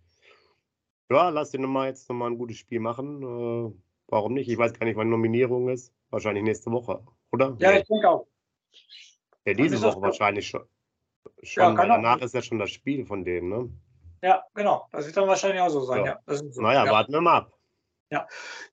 Ja, 1.10 1.30
lass 1.30 1.52
den 1.52 1.62
nochmal 1.62 1.88
jetzt 1.88 2.08
nochmal 2.10 2.30
ein 2.30 2.38
gutes 2.38 2.58
Spiel 2.58 2.80
machen. 2.80 3.24
Äh, 3.24 3.74
warum 4.08 4.34
nicht? 4.34 4.50
Ich 4.50 4.58
weiß 4.58 4.74
gar 4.74 4.86
nicht, 4.86 4.96
wann 4.96 5.10
Nominierung 5.10 5.70
ist. 5.70 5.94
Wahrscheinlich 6.12 6.44
nächste 6.44 6.72
Woche, 6.72 7.04
oder? 7.32 7.56
Ja, 7.60 7.72
ich 7.74 7.84
denke 7.88 8.10
auch. 8.10 8.28
Ja, 9.46 9.54
diese 9.54 9.82
Woche 9.82 10.02
wahrscheinlich 10.02 10.48
schon. 10.48 10.64
schon 11.44 11.76
ja, 11.76 11.86
danach 11.86 12.22
ist 12.22 12.34
ja 12.34 12.42
schon 12.42 12.60
das 12.60 12.72
Spiel 12.72 13.06
von 13.06 13.24
denen, 13.24 13.50
ne? 13.50 13.70
Ja, 14.22 14.44
genau. 14.54 14.88
Das 14.92 15.06
wird 15.06 15.18
dann 15.18 15.28
wahrscheinlich 15.28 15.62
auch 15.62 15.70
so 15.70 15.82
sein. 15.82 16.06
Ja. 16.06 16.20
ja 16.28 16.36
so. 16.36 16.62
Naja, 16.62 16.86
ja. 16.86 16.92
warten 16.92 17.14
wir 17.14 17.22
mal 17.22 17.38
ab. 17.38 17.54
Ja. 18.12 18.28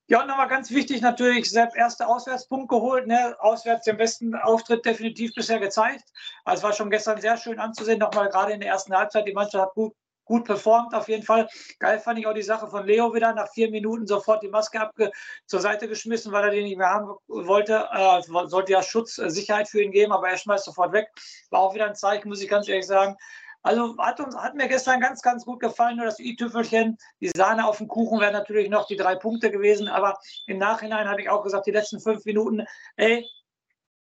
Ja, 0.08 0.22
und 0.22 0.28
nochmal 0.28 0.48
ganz 0.48 0.70
wichtig 0.70 1.02
natürlich, 1.02 1.50
Sepp, 1.50 1.76
erster 1.76 2.08
Auswärtspunkt 2.08 2.68
geholt. 2.68 3.06
Ne? 3.06 3.36
Auswärts 3.40 3.84
den 3.84 3.96
besten 3.96 4.34
Auftritt 4.34 4.84
definitiv 4.84 5.34
bisher 5.34 5.58
gezeigt. 5.58 6.04
Also 6.44 6.62
war 6.62 6.72
schon 6.72 6.90
gestern 6.90 7.20
sehr 7.20 7.36
schön 7.36 7.58
anzusehen, 7.58 7.98
nochmal 7.98 8.28
gerade 8.28 8.52
in 8.52 8.60
der 8.60 8.70
ersten 8.70 8.96
Halbzeit. 8.96 9.26
Die 9.26 9.32
Mannschaft 9.32 9.66
hat 9.66 9.74
gut, 9.74 9.94
gut 10.24 10.44
performt 10.44 10.94
auf 10.94 11.08
jeden 11.08 11.22
Fall. 11.22 11.48
Geil 11.80 11.98
fand 11.98 12.18
ich 12.18 12.26
auch 12.26 12.34
die 12.34 12.42
Sache 12.42 12.68
von 12.68 12.86
Leo 12.86 13.12
wieder. 13.14 13.34
Nach 13.34 13.48
vier 13.52 13.70
Minuten 13.70 14.06
sofort 14.06 14.42
die 14.42 14.48
Maske 14.48 14.80
abge 14.80 15.10
zur 15.46 15.60
Seite 15.60 15.86
geschmissen, 15.88 16.32
weil 16.32 16.44
er 16.44 16.50
die 16.50 16.62
nicht 16.62 16.78
mehr 16.78 16.90
haben 16.90 17.12
wollte. 17.26 17.88
Äh, 17.92 18.22
sollte 18.46 18.72
ja 18.72 18.82
Schutz, 18.82 19.18
äh, 19.18 19.28
Sicherheit 19.28 19.68
für 19.68 19.82
ihn 19.82 19.92
geben, 19.92 20.12
aber 20.12 20.30
er 20.30 20.38
schmeißt 20.38 20.64
sofort 20.64 20.92
weg. 20.92 21.08
War 21.50 21.60
auch 21.60 21.74
wieder 21.74 21.86
ein 21.86 21.94
Zeichen, 21.94 22.28
muss 22.28 22.40
ich 22.40 22.48
ganz 22.48 22.68
ehrlich 22.68 22.86
sagen. 22.86 23.16
Also 23.66 23.96
hat, 23.98 24.20
uns, 24.20 24.36
hat 24.36 24.54
mir 24.54 24.68
gestern 24.68 25.00
ganz, 25.00 25.22
ganz 25.22 25.44
gut 25.44 25.58
gefallen. 25.58 25.96
Nur 25.96 26.06
das 26.06 26.20
i-Tüpfelchen, 26.20 26.98
die 27.20 27.32
Sahne 27.36 27.66
auf 27.66 27.78
dem 27.78 27.88
Kuchen 27.88 28.20
wären 28.20 28.32
natürlich 28.32 28.70
noch 28.70 28.86
die 28.86 28.96
drei 28.96 29.16
Punkte 29.16 29.50
gewesen. 29.50 29.88
Aber 29.88 30.20
im 30.46 30.58
Nachhinein 30.58 31.08
habe 31.08 31.20
ich 31.20 31.28
auch 31.28 31.42
gesagt, 31.42 31.66
die 31.66 31.72
letzten 31.72 31.98
fünf 31.98 32.24
Minuten, 32.24 32.64
ey, 32.94 33.28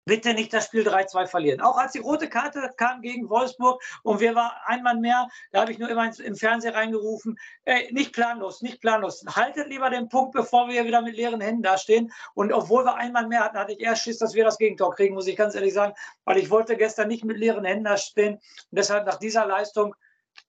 bitte 0.06 0.32
nicht 0.32 0.52
das 0.54 0.66
Spiel 0.66 0.88
3-2 0.88 1.26
verlieren. 1.26 1.60
Auch 1.60 1.76
als 1.76 1.92
die 1.92 1.98
rote 1.98 2.28
Karte 2.28 2.70
kam 2.76 3.02
gegen 3.02 3.28
Wolfsburg 3.28 3.82
und 4.02 4.20
wir 4.20 4.34
waren 4.34 4.52
ein 4.64 4.82
Mann 4.82 5.00
mehr, 5.00 5.28
da 5.50 5.60
habe 5.60 5.72
ich 5.72 5.78
nur 5.78 5.90
immer 5.90 6.10
im 6.18 6.36
Fernsehen 6.36 6.74
reingerufen, 6.74 7.38
ey, 7.64 7.92
nicht 7.92 8.12
planlos, 8.14 8.62
nicht 8.62 8.80
planlos. 8.80 9.24
Haltet 9.28 9.68
lieber 9.68 9.90
den 9.90 10.08
Punkt, 10.08 10.32
bevor 10.32 10.68
wir 10.68 10.84
wieder 10.84 11.02
mit 11.02 11.16
leeren 11.16 11.40
Händen 11.40 11.62
dastehen. 11.62 12.12
Und 12.34 12.52
obwohl 12.52 12.84
wir 12.84 12.94
ein 12.94 13.12
Mann 13.12 13.28
mehr 13.28 13.44
hatten, 13.44 13.58
hatte 13.58 13.72
ich 13.72 13.80
erst 13.80 14.02
Schiss, 14.02 14.18
dass 14.18 14.34
wir 14.34 14.44
das 14.44 14.58
Gegentor 14.58 14.94
kriegen, 14.94 15.14
muss 15.14 15.26
ich 15.26 15.36
ganz 15.36 15.54
ehrlich 15.54 15.74
sagen, 15.74 15.92
weil 16.24 16.38
ich 16.38 16.50
wollte 16.50 16.76
gestern 16.76 17.08
nicht 17.08 17.24
mit 17.24 17.36
leeren 17.36 17.64
Händen 17.64 17.84
dastehen. 17.84 18.34
Und 18.34 18.42
deshalb 18.70 19.06
nach 19.06 19.18
dieser 19.18 19.44
Leistung 19.46 19.94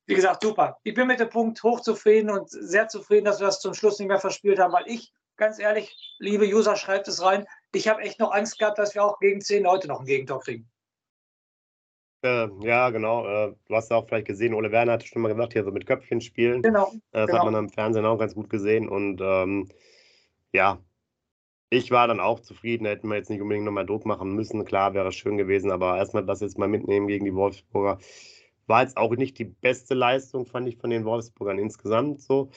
wie 0.05 0.15
gesagt, 0.15 0.43
super. 0.43 0.79
Ich 0.83 0.93
bin 0.93 1.07
mit 1.07 1.19
dem 1.19 1.29
Punkt 1.29 1.61
hochzufrieden 1.63 2.29
und 2.29 2.49
sehr 2.49 2.87
zufrieden, 2.87 3.25
dass 3.25 3.39
wir 3.39 3.47
das 3.47 3.61
zum 3.61 3.73
Schluss 3.73 3.99
nicht 3.99 4.07
mehr 4.07 4.19
verspielt 4.19 4.59
haben, 4.59 4.73
weil 4.73 4.87
ich 4.87 5.13
ganz 5.37 5.59
ehrlich, 5.59 5.95
liebe 6.19 6.45
User, 6.45 6.75
schreibt 6.75 7.07
es 7.07 7.21
rein. 7.21 7.45
Ich 7.73 7.87
habe 7.87 8.01
echt 8.01 8.19
noch 8.19 8.31
Angst 8.31 8.57
gehabt, 8.59 8.77
dass 8.77 8.95
wir 8.95 9.03
auch 9.03 9.19
gegen 9.19 9.41
zehn 9.41 9.63
Leute 9.63 9.87
noch 9.87 9.99
ein 9.99 10.05
Gegentor 10.05 10.39
kriegen. 10.39 10.69
Äh, 12.23 12.47
ja, 12.61 12.89
genau. 12.89 13.27
Äh, 13.27 13.55
du 13.67 13.75
hast 13.75 13.91
ja 13.91 13.97
auch 13.97 14.07
vielleicht 14.07 14.27
gesehen, 14.27 14.53
Ole 14.53 14.71
Werner 14.71 14.93
hat 14.93 15.03
schon 15.03 15.21
mal 15.21 15.29
gesagt, 15.29 15.53
hier 15.53 15.63
so 15.63 15.71
mit 15.71 15.85
Köpfchen 15.85 16.21
spielen. 16.21 16.61
Genau. 16.61 16.91
Äh, 17.11 17.21
das 17.21 17.27
genau. 17.27 17.39
hat 17.39 17.51
man 17.51 17.65
im 17.65 17.69
Fernsehen 17.69 18.05
auch 18.05 18.17
ganz 18.17 18.33
gut 18.33 18.49
gesehen. 18.49 18.89
Und 18.89 19.21
ähm, 19.21 19.69
ja, 20.51 20.79
ich 21.69 21.91
war 21.91 22.07
dann 22.07 22.19
auch 22.19 22.39
zufrieden. 22.39 22.85
Da 22.85 22.91
hätten 22.91 23.07
wir 23.07 23.17
jetzt 23.17 23.29
nicht 23.29 23.41
unbedingt 23.41 23.65
nochmal 23.65 23.85
Druck 23.85 24.05
machen 24.05 24.33
müssen. 24.33 24.65
Klar, 24.65 24.93
wäre 24.93 25.09
es 25.09 25.15
schön 25.15 25.37
gewesen, 25.37 25.71
aber 25.71 25.97
erstmal 25.97 26.25
das 26.25 26.41
jetzt 26.41 26.57
mal 26.57 26.67
mitnehmen 26.67 27.07
gegen 27.07 27.25
die 27.25 27.35
Wolfsburger. 27.35 27.99
War 28.65 28.81
jetzt 28.81 28.97
auch 28.97 29.15
nicht 29.15 29.37
die 29.37 29.45
beste 29.45 29.93
Leistung, 29.93 30.45
fand 30.45 30.67
ich, 30.67 30.77
von 30.77 30.89
den 30.89 31.05
Wolfsburgern 31.05 31.59
insgesamt 31.59 32.21
so. 32.21 32.49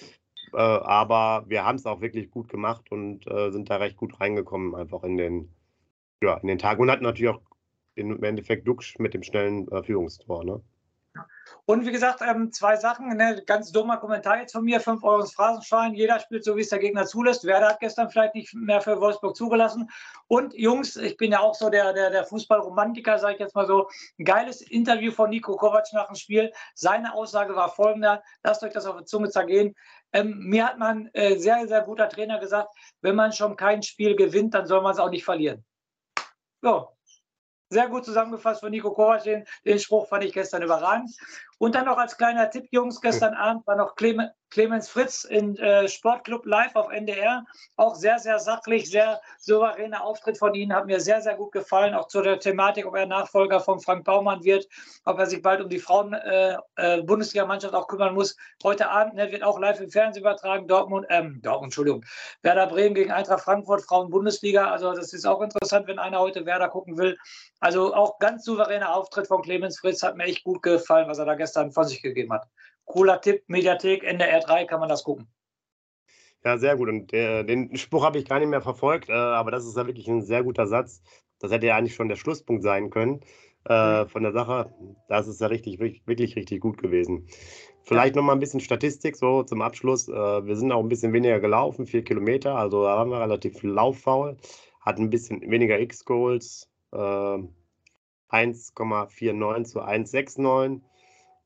Äh, 0.52 0.58
aber 0.58 1.44
wir 1.48 1.64
haben 1.64 1.76
es 1.76 1.86
auch 1.86 2.00
wirklich 2.00 2.30
gut 2.30 2.48
gemacht 2.48 2.90
und 2.90 3.26
äh, 3.26 3.50
sind 3.50 3.70
da 3.70 3.76
recht 3.76 3.96
gut 3.96 4.20
reingekommen, 4.20 4.74
einfach 4.74 5.02
in 5.04 5.16
den, 5.16 5.54
ja, 6.22 6.36
in 6.38 6.48
den 6.48 6.58
Tag. 6.58 6.78
Und 6.78 6.90
hatten 6.90 7.04
natürlich 7.04 7.34
auch 7.34 7.42
im 7.94 8.22
Endeffekt 8.22 8.66
Duxch 8.66 8.98
mit 8.98 9.14
dem 9.14 9.22
schnellen 9.22 9.68
äh, 9.70 9.82
Führungstor. 9.82 10.44
Ne? 10.44 10.62
Und 11.66 11.86
wie 11.86 11.92
gesagt, 11.92 12.20
ähm, 12.22 12.52
zwei 12.52 12.76
Sachen. 12.76 13.16
Ne? 13.16 13.42
Ganz 13.46 13.72
dummer 13.72 13.96
Kommentar 13.96 14.38
jetzt 14.38 14.52
von 14.52 14.64
mir: 14.64 14.80
5 14.80 15.02
Euro 15.02 15.20
ins 15.20 15.34
Phrasenschwein. 15.34 15.94
Jeder 15.94 16.18
spielt 16.18 16.44
so, 16.44 16.56
wie 16.56 16.62
es 16.62 16.68
der 16.68 16.78
Gegner 16.78 17.06
zulässt. 17.06 17.44
Werder 17.44 17.68
hat 17.68 17.80
gestern 17.80 18.10
vielleicht 18.10 18.34
nicht 18.34 18.54
mehr 18.54 18.80
für 18.80 19.00
Wolfsburg 19.00 19.36
zugelassen. 19.36 19.90
Und 20.28 20.54
Jungs, 20.54 20.96
ich 20.96 21.16
bin 21.16 21.32
ja 21.32 21.40
auch 21.40 21.54
so 21.54 21.70
der, 21.70 21.92
der, 21.92 22.10
der 22.10 22.24
Fußballromantiker, 22.24 23.18
sage 23.18 23.34
ich 23.34 23.40
jetzt 23.40 23.54
mal 23.54 23.66
so. 23.66 23.88
Ein 24.18 24.24
geiles 24.24 24.60
Interview 24.62 25.12
von 25.12 25.30
Nico 25.30 25.56
Kovac 25.56 25.86
nach 25.92 26.06
dem 26.06 26.16
Spiel. 26.16 26.52
Seine 26.74 27.14
Aussage 27.14 27.54
war 27.54 27.68
folgender: 27.68 28.22
Lasst 28.42 28.62
euch 28.62 28.72
das 28.72 28.86
auf 28.86 28.96
die 28.96 29.04
Zunge 29.04 29.30
zergehen. 29.30 29.74
Ähm, 30.12 30.38
mir 30.40 30.66
hat 30.66 30.78
man 30.78 31.08
äh, 31.12 31.36
sehr, 31.36 31.66
sehr 31.68 31.82
guter 31.82 32.08
Trainer 32.08 32.38
gesagt, 32.38 32.74
wenn 33.00 33.14
man 33.14 33.32
schon 33.32 33.56
kein 33.56 33.82
Spiel 33.82 34.16
gewinnt, 34.16 34.54
dann 34.54 34.66
soll 34.66 34.82
man 34.82 34.92
es 34.92 34.98
auch 34.98 35.10
nicht 35.10 35.24
verlieren. 35.24 35.64
So, 36.62 36.88
sehr 37.70 37.88
gut 37.88 38.04
zusammengefasst 38.04 38.60
von 38.60 38.70
Nico 38.70 38.92
Kovac. 38.92 39.22
Den, 39.22 39.44
den 39.64 39.78
Spruch 39.78 40.08
fand 40.08 40.24
ich 40.24 40.32
gestern 40.32 40.62
überragend. 40.62 41.10
Und 41.60 41.74
dann 41.74 41.84
noch 41.84 41.98
als 41.98 42.16
kleiner 42.16 42.48
Tipp, 42.48 42.68
Jungs, 42.70 43.02
gestern 43.02 43.34
Abend 43.34 43.66
war 43.66 43.76
noch 43.76 43.94
Clemens, 43.94 44.30
Clemens 44.48 44.88
Fritz 44.88 45.24
in 45.24 45.56
äh, 45.58 45.88
Sportclub 45.88 46.44
Live 46.46 46.74
auf 46.74 46.90
NDR. 46.90 47.44
Auch 47.76 47.94
sehr, 47.94 48.18
sehr 48.18 48.38
sachlich, 48.38 48.90
sehr 48.90 49.20
souveräner 49.38 50.02
Auftritt 50.02 50.38
von 50.38 50.54
Ihnen. 50.54 50.74
Hat 50.74 50.86
mir 50.86 51.00
sehr, 51.00 51.20
sehr 51.20 51.36
gut 51.36 51.52
gefallen. 51.52 51.94
Auch 51.94 52.08
zu 52.08 52.22
der 52.22 52.40
Thematik, 52.40 52.86
ob 52.86 52.96
er 52.96 53.04
Nachfolger 53.06 53.60
von 53.60 53.78
Frank 53.78 54.04
Baumann 54.04 54.42
wird, 54.42 54.66
ob 55.04 55.18
er 55.18 55.26
sich 55.26 55.40
bald 55.40 55.60
um 55.60 55.68
die 55.68 55.78
Frauen-Bundesliga-Mannschaft 55.78 57.74
äh, 57.74 57.76
äh, 57.76 57.80
auch 57.80 57.86
kümmern 57.88 58.14
muss. 58.14 58.36
Heute 58.64 58.88
Abend 58.90 59.14
ne, 59.14 59.30
wird 59.30 59.42
auch 59.44 59.60
live 59.60 59.80
im 59.80 59.90
Fernsehen 59.90 60.22
übertragen. 60.22 60.66
Dortmund, 60.66 61.06
ähm, 61.10 61.40
Dortmund, 61.42 61.66
Entschuldigung. 61.66 62.04
Werder 62.42 62.66
Bremen 62.66 62.94
gegen 62.94 63.12
Eintracht 63.12 63.44
Frankfurt, 63.44 63.82
Frauen-Bundesliga. 63.82 64.70
Also, 64.70 64.92
das 64.94 65.12
ist 65.12 65.26
auch 65.26 65.42
interessant, 65.42 65.86
wenn 65.86 66.00
einer 66.00 66.18
heute 66.18 66.44
Werder 66.44 66.68
gucken 66.68 66.98
will. 66.98 67.16
Also, 67.60 67.94
auch 67.94 68.18
ganz 68.18 68.44
souveräner 68.44 68.92
Auftritt 68.94 69.28
von 69.28 69.42
Clemens 69.42 69.78
Fritz. 69.78 70.02
Hat 70.02 70.16
mir 70.16 70.24
echt 70.24 70.42
gut 70.42 70.62
gefallen, 70.62 71.06
was 71.06 71.18
er 71.18 71.26
da 71.26 71.34
gestern 71.34 71.49
gestern 71.50 71.72
von 71.72 71.84
sich 71.84 72.02
gegeben 72.02 72.32
hat. 72.32 72.48
Cooler 72.84 73.20
Tipp, 73.20 73.42
Mediathek, 73.48 74.04
NDR 74.04 74.40
3 74.40 74.64
kann 74.64 74.80
man 74.80 74.88
das 74.88 75.04
gucken. 75.04 75.28
Ja, 76.44 76.58
sehr 76.58 76.76
gut. 76.76 76.88
Und 76.88 77.12
äh, 77.12 77.44
den 77.44 77.76
Spruch 77.76 78.04
habe 78.04 78.18
ich 78.18 78.28
gar 78.28 78.38
nicht 78.38 78.48
mehr 78.48 78.62
verfolgt, 78.62 79.08
äh, 79.08 79.12
aber 79.12 79.50
das 79.50 79.66
ist 79.66 79.76
ja 79.76 79.86
wirklich 79.86 80.08
ein 80.08 80.22
sehr 80.22 80.42
guter 80.42 80.66
Satz. 80.66 81.02
Das 81.38 81.50
hätte 81.50 81.66
ja 81.66 81.76
eigentlich 81.76 81.94
schon 81.94 82.08
der 82.08 82.16
Schlusspunkt 82.16 82.62
sein 82.62 82.90
können 82.90 83.20
äh, 83.68 84.04
mhm. 84.04 84.08
von 84.08 84.22
der 84.22 84.32
Sache. 84.32 84.72
Das 85.08 85.28
ist 85.28 85.40
ja 85.40 85.48
richtig, 85.48 85.78
wirklich 85.80 86.36
richtig 86.36 86.60
gut 86.60 86.78
gewesen. 86.78 87.26
Vielleicht 87.82 88.14
ja. 88.14 88.20
noch 88.20 88.26
mal 88.26 88.32
ein 88.32 88.40
bisschen 88.40 88.60
Statistik 88.60 89.16
so 89.16 89.42
zum 89.42 89.60
Abschluss. 89.60 90.08
Äh, 90.08 90.46
wir 90.46 90.56
sind 90.56 90.72
auch 90.72 90.80
ein 90.80 90.88
bisschen 90.88 91.12
weniger 91.12 91.40
gelaufen, 91.40 91.86
vier 91.86 92.04
Kilometer, 92.04 92.56
also 92.56 92.84
da 92.84 92.96
waren 92.96 93.10
wir 93.10 93.20
relativ 93.20 93.62
lauffaul, 93.62 94.38
hatten 94.80 95.02
ein 95.02 95.10
bisschen 95.10 95.42
weniger 95.50 95.78
X-Goals, 95.78 96.70
1,49 96.92 98.40
äh, 98.40 99.64
zu 99.64 99.80
1,69 99.80 100.80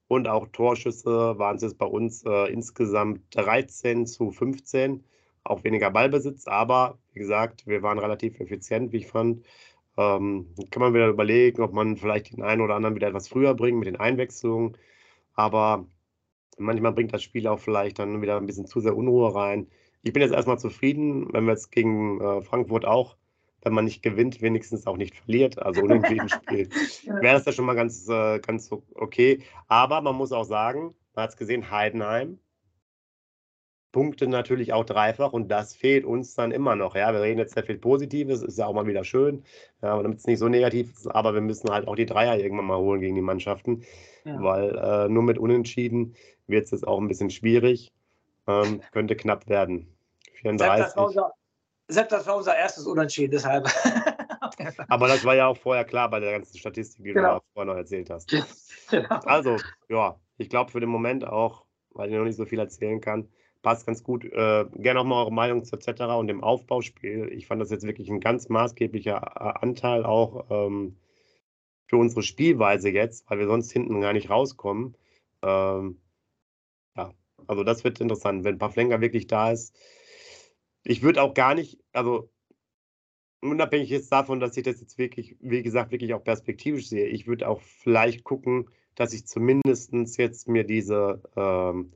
und 0.08 0.28
auch 0.28 0.48
Torschüsse 0.48 1.38
waren 1.38 1.56
es 1.56 1.62
jetzt 1.62 1.78
bei 1.78 1.86
uns 1.86 2.24
äh, 2.24 2.52
insgesamt 2.52 3.22
13 3.36 4.06
zu 4.06 4.30
15. 4.30 5.04
Auch 5.44 5.64
weniger 5.64 5.90
Ballbesitz, 5.90 6.46
aber 6.46 6.98
wie 7.12 7.20
gesagt, 7.20 7.66
wir 7.66 7.82
waren 7.82 7.98
relativ 7.98 8.40
effizient, 8.40 8.92
wie 8.92 8.98
ich 8.98 9.06
fand. 9.06 9.44
Ähm, 9.96 10.54
kann 10.70 10.80
man 10.80 10.94
wieder 10.94 11.08
überlegen, 11.08 11.62
ob 11.62 11.72
man 11.72 11.96
vielleicht 11.96 12.32
den 12.36 12.42
einen 12.42 12.62
oder 12.62 12.74
anderen 12.74 12.96
wieder 12.96 13.08
etwas 13.08 13.28
früher 13.28 13.54
bringt 13.54 13.78
mit 13.78 13.86
den 13.86 13.96
Einwechslungen. 13.96 14.76
Aber 15.34 15.86
manchmal 16.58 16.92
bringt 16.92 17.12
das 17.12 17.22
Spiel 17.22 17.46
auch 17.46 17.58
vielleicht 17.60 17.98
dann 17.98 18.22
wieder 18.22 18.36
ein 18.36 18.46
bisschen 18.46 18.66
zu 18.66 18.80
sehr 18.80 18.96
Unruhe 18.96 19.34
rein. 19.34 19.68
Ich 20.02 20.12
bin 20.12 20.22
jetzt 20.22 20.34
erstmal 20.34 20.58
zufrieden, 20.58 21.32
wenn 21.32 21.44
wir 21.44 21.52
jetzt 21.52 21.70
gegen 21.72 22.20
äh, 22.20 22.42
Frankfurt 22.42 22.84
auch 22.84 23.16
wenn 23.64 23.72
man 23.72 23.84
nicht 23.84 24.02
gewinnt, 24.02 24.40
wenigstens 24.42 24.86
auch 24.86 24.96
nicht 24.96 25.16
verliert, 25.16 25.58
also 25.58 25.82
unentschieden 25.82 26.28
spielt, 26.28 26.72
wäre 27.06 27.34
das 27.34 27.46
ja 27.46 27.52
schon 27.52 27.64
mal 27.64 27.74
ganz, 27.74 28.08
äh, 28.08 28.38
ganz 28.38 28.70
okay. 28.94 29.42
Aber 29.66 30.00
man 30.00 30.14
muss 30.14 30.32
auch 30.32 30.44
sagen, 30.44 30.94
man 31.14 31.24
hat 31.24 31.30
es 31.30 31.36
gesehen, 31.36 31.70
Heidenheim 31.70 32.38
Punkte 33.94 34.26
natürlich 34.26 34.72
auch 34.72 34.84
dreifach 34.84 35.32
und 35.32 35.48
das 35.48 35.76
fehlt 35.76 36.04
uns 36.04 36.34
dann 36.34 36.50
immer 36.50 36.74
noch. 36.74 36.96
Ja, 36.96 37.12
wir 37.12 37.22
reden 37.22 37.38
jetzt 37.38 37.54
sehr 37.54 37.62
viel 37.62 37.78
Positives, 37.78 38.42
ist 38.42 38.58
ja 38.58 38.66
auch 38.66 38.74
mal 38.74 38.88
wieder 38.88 39.04
schön, 39.04 39.44
ja, 39.82 40.02
damit 40.02 40.18
es 40.18 40.26
nicht 40.26 40.40
so 40.40 40.48
negativ 40.48 40.92
ist, 40.92 41.06
aber 41.06 41.32
wir 41.32 41.40
müssen 41.40 41.70
halt 41.70 41.86
auch 41.86 41.94
die 41.94 42.04
Dreier 42.04 42.36
irgendwann 42.36 42.66
mal 42.66 42.76
holen 42.76 43.00
gegen 43.00 43.14
die 43.14 43.22
Mannschaften, 43.22 43.84
ja. 44.24 44.42
weil 44.42 44.76
äh, 44.76 45.08
nur 45.08 45.22
mit 45.22 45.38
Unentschieden 45.38 46.16
wird 46.48 46.64
es 46.64 46.72
jetzt 46.72 46.88
auch 46.88 47.00
ein 47.00 47.06
bisschen 47.06 47.30
schwierig, 47.30 47.92
ähm, 48.48 48.80
könnte 48.90 49.14
knapp 49.14 49.48
werden. 49.48 49.86
34. 50.40 50.76
Selbst 50.76 50.96
das, 50.96 51.32
selbst 51.88 52.12
das 52.12 52.26
war 52.26 52.36
unser 52.36 52.56
erstes 52.56 52.86
Unentschieden, 52.86 53.32
deshalb. 53.32 53.66
aber 54.88 55.08
das 55.08 55.24
war 55.24 55.34
ja 55.34 55.46
auch 55.46 55.56
vorher 55.56 55.84
klar 55.84 56.08
bei 56.10 56.20
der 56.20 56.32
ganzen 56.32 56.56
Statistik, 56.58 57.04
die 57.04 57.12
genau. 57.12 57.38
du 57.38 57.44
vorher 57.52 57.72
noch 57.72 57.78
erzählt 57.78 58.10
hast. 58.10 58.32
Genau. 58.90 59.18
Also, 59.24 59.56
ja, 59.88 60.20
ich 60.36 60.50
glaube 60.50 60.70
für 60.70 60.78
den 60.78 60.90
Moment 60.90 61.26
auch, 61.26 61.64
weil 61.94 62.10
ich 62.10 62.14
noch 62.14 62.24
nicht 62.24 62.36
so 62.36 62.44
viel 62.44 62.58
erzählen 62.58 63.00
kann, 63.00 63.30
passt 63.62 63.86
ganz 63.86 64.04
gut. 64.04 64.26
Äh, 64.26 64.66
gerne 64.74 65.00
auch 65.00 65.04
mal 65.04 65.22
eure 65.22 65.32
Meinung 65.32 65.64
zu 65.64 65.74
etc. 65.74 66.02
und 66.18 66.28
dem 66.28 66.44
Aufbauspiel. 66.44 67.32
Ich 67.32 67.46
fand 67.46 67.62
das 67.62 67.70
jetzt 67.70 67.86
wirklich 67.86 68.10
ein 68.10 68.20
ganz 68.20 68.50
maßgeblicher 68.50 69.16
äh, 69.16 69.64
Anteil 69.64 70.04
auch 70.04 70.44
ähm, 70.50 70.98
für 71.86 71.96
unsere 71.96 72.22
Spielweise 72.22 72.90
jetzt, 72.90 73.28
weil 73.30 73.38
wir 73.38 73.46
sonst 73.46 73.72
hinten 73.72 74.02
gar 74.02 74.12
nicht 74.12 74.28
rauskommen. 74.28 74.96
Ähm, 75.42 75.98
ja, 76.96 77.12
also 77.46 77.64
das 77.64 77.84
wird 77.84 78.00
interessant, 78.00 78.44
wenn 78.44 78.58
Pavlenka 78.58 79.00
wirklich 79.00 79.26
da 79.26 79.50
ist. 79.50 79.74
Ich 80.84 81.02
würde 81.02 81.22
auch 81.22 81.34
gar 81.34 81.54
nicht, 81.54 81.78
also 81.92 82.30
unabhängig 83.40 83.90
jetzt 83.90 84.12
davon, 84.12 84.40
dass 84.40 84.56
ich 84.56 84.64
das 84.64 84.80
jetzt 84.80 84.98
wirklich, 84.98 85.36
wie 85.40 85.62
gesagt, 85.62 85.90
wirklich 85.92 86.14
auch 86.14 86.24
perspektivisch 86.24 86.88
sehe, 86.88 87.06
ich 87.06 87.26
würde 87.26 87.48
auch 87.48 87.60
vielleicht 87.60 88.24
gucken, 88.24 88.70
dass 88.94 89.12
ich 89.12 89.26
zumindest 89.26 89.92
jetzt 90.18 90.48
mir 90.48 90.64
diese 90.64 91.22
ähm, 91.36 91.92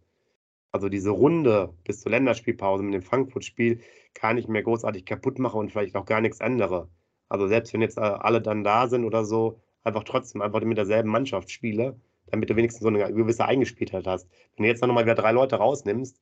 also 0.73 0.89
diese 0.89 1.11
Runde 1.11 1.75
bis 1.85 2.01
zur 2.01 2.11
Länderspielpause 2.11 2.83
mit 2.83 2.95
dem 2.95 3.03
Frankfurt-Spiel 3.03 3.81
gar 4.15 4.35
nicht 4.35 4.49
mehr 4.49 4.63
großartig 4.63 5.05
kaputt 5.05 5.39
mache 5.39 5.57
und 5.57 5.71
vielleicht 5.71 5.97
auch 5.97 6.05
gar 6.05 6.21
nichts 6.21 6.41
ändere. 6.41 6.89
Also 7.29 7.49
selbst 7.49 7.73
wenn 7.73 7.83
jetzt 7.83 7.99
äh, 7.99 8.03
alle 8.03 8.41
dann 8.41 8.65
da 8.65 8.89
sind 8.89 9.05
oder 9.05 9.25
so, 9.25 9.61
einfach 9.83 10.05
trotzdem 10.05 10.43
einfach 10.43 10.61
mit 10.63 10.79
derselben 10.79 11.11
Mannschaft 11.11 11.51
spiele, 11.51 11.99
damit 12.27 12.51
du 12.51 12.57
wenigstens 12.57 12.83
so 12.83 12.89
eine 12.89 13.13
gewisse 13.13 13.45
Eingespieltheit 13.45 14.07
hast. 14.07 14.29
Wenn 14.57 14.65
du 14.65 14.69
jetzt 14.69 14.83
noch 14.83 14.93
mal 14.93 15.05
wieder 15.05 15.15
drei 15.15 15.33
Leute 15.33 15.57
rausnimmst, 15.57 16.21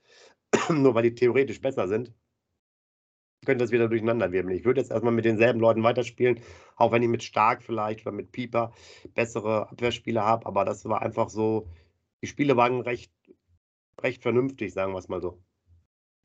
nur 0.70 0.94
weil 0.94 1.02
die 1.02 1.14
theoretisch 1.14 1.60
besser 1.60 1.88
sind, 1.88 2.12
könnte 3.46 3.64
das 3.64 3.72
wieder 3.72 3.88
durcheinander 3.88 4.32
wirbeln. 4.32 4.56
Ich 4.56 4.64
würde 4.64 4.80
jetzt 4.80 4.90
erstmal 4.90 5.12
mit 5.12 5.24
denselben 5.24 5.60
Leuten 5.60 5.82
weiterspielen, 5.82 6.40
auch 6.76 6.92
wenn 6.92 7.02
ich 7.02 7.08
mit 7.08 7.22
Stark 7.22 7.62
vielleicht 7.62 8.02
oder 8.06 8.14
mit 8.14 8.32
Pieper 8.32 8.72
bessere 9.14 9.70
Abwehrspieler 9.70 10.24
habe, 10.24 10.46
aber 10.46 10.64
das 10.64 10.84
war 10.86 11.00
einfach 11.00 11.30
so, 11.30 11.68
die 12.22 12.26
Spiele 12.26 12.56
waren 12.56 12.80
recht 12.80 13.10
recht 14.02 14.22
vernünftig, 14.22 14.72
sagen 14.72 14.92
wir 14.92 14.98
es 14.98 15.08
mal 15.08 15.20
so. 15.20 15.40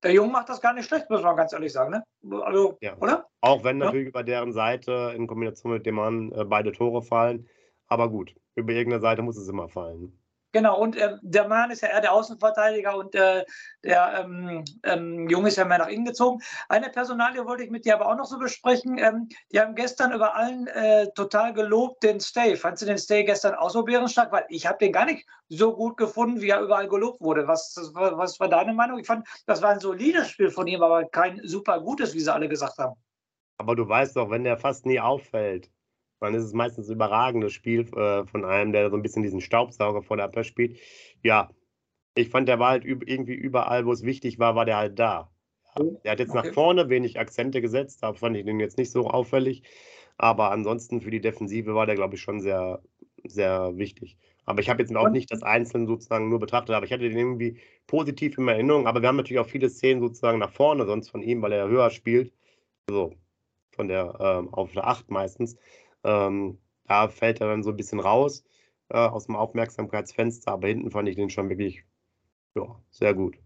Der 0.04 0.14
Jung 0.14 0.32
macht 0.32 0.50
das 0.50 0.62
gar 0.62 0.74
nicht 0.74 0.88
schlecht, 0.88 1.10
muss 1.10 1.22
man 1.22 1.36
ganz 1.36 1.54
ehrlich 1.54 1.72
sagen, 1.72 1.92
ne? 1.92 2.04
Also, 2.44 2.78
ja. 2.82 2.98
oder? 2.98 3.28
Auch 3.42 3.64
wenn 3.64 3.78
natürlich 3.78 4.06
ja. 4.06 4.10
über 4.10 4.24
deren 4.24 4.52
Seite 4.52 5.14
in 5.16 5.28
Kombination 5.28 5.74
mit 5.74 5.86
dem 5.86 5.96
Mann 5.96 6.32
äh, 6.32 6.44
beide 6.44 6.72
Tore 6.72 7.04
fallen. 7.04 7.48
Aber 7.88 8.10
gut, 8.10 8.36
über 8.56 8.74
irgendeine 8.74 9.02
Seite 9.02 9.22
muss 9.22 9.38
es 9.38 9.48
immer 9.48 9.70
fallen. 9.70 10.20
Genau, 10.54 10.78
und 10.78 10.98
äh, 10.98 11.16
der 11.22 11.48
Mann 11.48 11.72
ist 11.72 11.82
ja 11.82 11.90
eher 11.90 12.02
der 12.02 12.12
Außenverteidiger 12.12 12.98
und 12.98 13.16
äh, 13.16 13.46
der 13.84 14.26
ähm, 14.26 14.66
ähm, 14.84 15.30
Junge 15.30 15.48
ist 15.48 15.58
ja 15.58 15.64
mehr 15.64 15.78
nach 15.78 15.88
innen 15.88 16.06
gezogen. 16.06 16.42
Eine 16.68 16.90
Personalie 16.90 17.46
wollte 17.46 17.64
ich 17.64 17.72
mit 17.72 17.86
dir 17.86 17.96
aber 17.96 18.08
auch 18.08 18.18
noch 18.18 18.26
so 18.26 18.38
besprechen. 18.38 18.98
Ähm, 18.98 19.30
die 19.52 19.62
haben 19.62 19.76
gestern 19.76 20.12
über 20.12 20.36
allen 20.36 20.68
äh, 20.68 21.08
total 21.14 21.54
gelobt 21.54 22.04
den 22.04 22.20
Stay. 22.20 22.56
Fandest 22.58 22.84
du 22.84 22.88
den 22.88 22.98
Stay 22.98 23.24
gestern 23.24 23.56
auch 23.56 23.70
so 23.70 23.84
bärenstark? 23.84 24.32
Weil 24.32 24.46
ich 24.50 24.68
habe 24.68 24.78
den 24.78 24.92
gar 24.92 25.06
nicht 25.06 25.26
so 25.48 25.74
gut 25.74 25.96
gefunden, 25.96 26.42
wie 26.42 26.50
er 26.50 26.62
überall 26.62 26.90
gelobt 26.90 27.22
wurde. 27.22 27.48
Was, 27.48 27.76
was 27.94 28.40
war 28.40 28.50
deine 28.50 28.74
Meinung? 28.74 29.00
Ich 29.00 29.08
fand, 29.08 29.26
das 29.46 29.62
war 29.62 29.70
ein 29.70 29.80
solides 29.80 30.30
Spiel 30.30 30.50
von 30.50 30.68
ihm, 30.68 30.84
aber 30.84 31.06
kein 31.06 31.40
super 31.44 31.80
gutes, 31.80 32.14
wie 32.14 32.20
sie 32.20 32.34
alle 32.34 32.50
gesagt 32.50 32.78
haben. 32.78 32.96
Aber 33.58 33.76
du 33.76 33.88
weißt 33.88 34.18
doch, 34.18 34.30
wenn 34.30 34.44
der 34.44 34.58
fast 34.58 34.86
nie 34.86 35.00
auffällt, 35.00 35.70
dann 36.22 36.36
ist 36.36 36.44
es 36.44 36.54
meistens 36.54 36.88
ein 36.88 36.96
überragendes 36.96 37.52
Spiel 37.52 37.82
äh, 37.96 38.26
von 38.26 38.46
einem, 38.46 38.72
der 38.72 38.90
so 38.90 38.96
ein 38.96 39.02
bisschen 39.02 39.24
diesen 39.24 39.42
Staubsauger 39.42 40.04
vor 40.04 40.18
der 40.18 40.28
Abwehr 40.28 40.44
spielt. 40.44 40.80
Ja, 41.24 41.50
ich 42.16 42.30
fand, 42.30 42.48
der 42.48 42.60
war 42.60 42.70
halt 42.72 42.86
irgendwie 42.86 43.34
überall, 43.34 43.86
wo 43.86 43.92
es 43.92 44.04
wichtig 44.04 44.38
war, 44.38 44.56
war 44.56 44.66
der 44.66 44.78
halt 44.78 45.00
da. 45.00 45.32
Ja, 45.78 45.84
der 46.04 46.12
hat 46.12 46.20
jetzt 46.20 46.36
okay. 46.36 46.48
nach 46.48 46.54
vorne 46.54 46.90
wenig 46.90 47.20
Akzente 47.20 47.62
gesetzt, 47.62 48.04
da 48.04 48.14
fand 48.14 48.38
ich 48.38 48.46
den 48.46 48.60
jetzt 48.60 48.78
nicht 48.78 48.92
so 48.92 49.08
auffällig. 49.10 49.64
Aber 50.18 50.52
ansonsten 50.52 51.02
für 51.02 51.10
die 51.10 51.22
Defensive 51.22 51.74
war 51.74 51.86
der, 51.86 51.96
glaube 51.96 52.16
ich, 52.16 52.22
schon 52.22 52.42
sehr, 52.42 52.82
sehr 53.24 53.78
wichtig. 53.78 54.18
Aber 54.46 54.60
ich 54.60 54.70
habe 54.70 54.82
jetzt 54.82 54.96
auch 54.96 55.10
nicht 55.10 55.32
das 55.32 55.42
Einzelne 55.42 55.88
sozusagen 55.88 56.30
nur 56.30 56.40
betrachtet, 56.40 56.76
aber 56.76 56.86
ich 56.86 56.92
hatte 56.92 57.08
den 57.08 57.18
irgendwie 57.18 57.60
positiv 57.88 58.38
in 58.38 58.48
Erinnerung. 58.48 58.86
Aber 58.86 59.02
wir 59.02 59.08
haben 59.08 59.16
natürlich 59.16 59.40
auch 59.40 59.48
viele 59.48 59.70
Szenen 59.70 60.02
sozusagen 60.02 60.40
nach 60.40 60.52
vorne 60.52 60.86
sonst 60.86 61.10
von 61.10 61.24
ihm, 61.24 61.42
weil 61.42 61.54
er 61.54 61.68
höher 61.68 61.90
spielt. 61.90 62.34
Also 62.88 63.16
von 63.72 63.88
der 63.88 64.16
ähm, 64.20 64.54
auf 64.54 64.74
der 64.74 64.88
8 64.88 65.10
meistens. 65.10 65.58
Ähm, 66.04 66.60
da 66.88 67.08
fällt 67.08 67.42
er 67.42 67.48
dann 67.48 67.64
so 67.64 67.70
ein 67.72 67.78
bisschen 67.78 68.00
raus 68.00 68.44
äh, 68.90 68.98
aus 68.98 69.26
dem 69.26 69.36
Aufmerksamkeitsfenster, 69.36 70.52
aber 70.52 70.68
hinten 70.68 70.92
fand 70.92 71.08
ich 71.08 71.16
den 71.16 71.30
schon 71.30 71.50
wirklich 71.50 71.84
ja, 72.56 72.76
sehr 72.92 73.14
gut. 73.14 73.38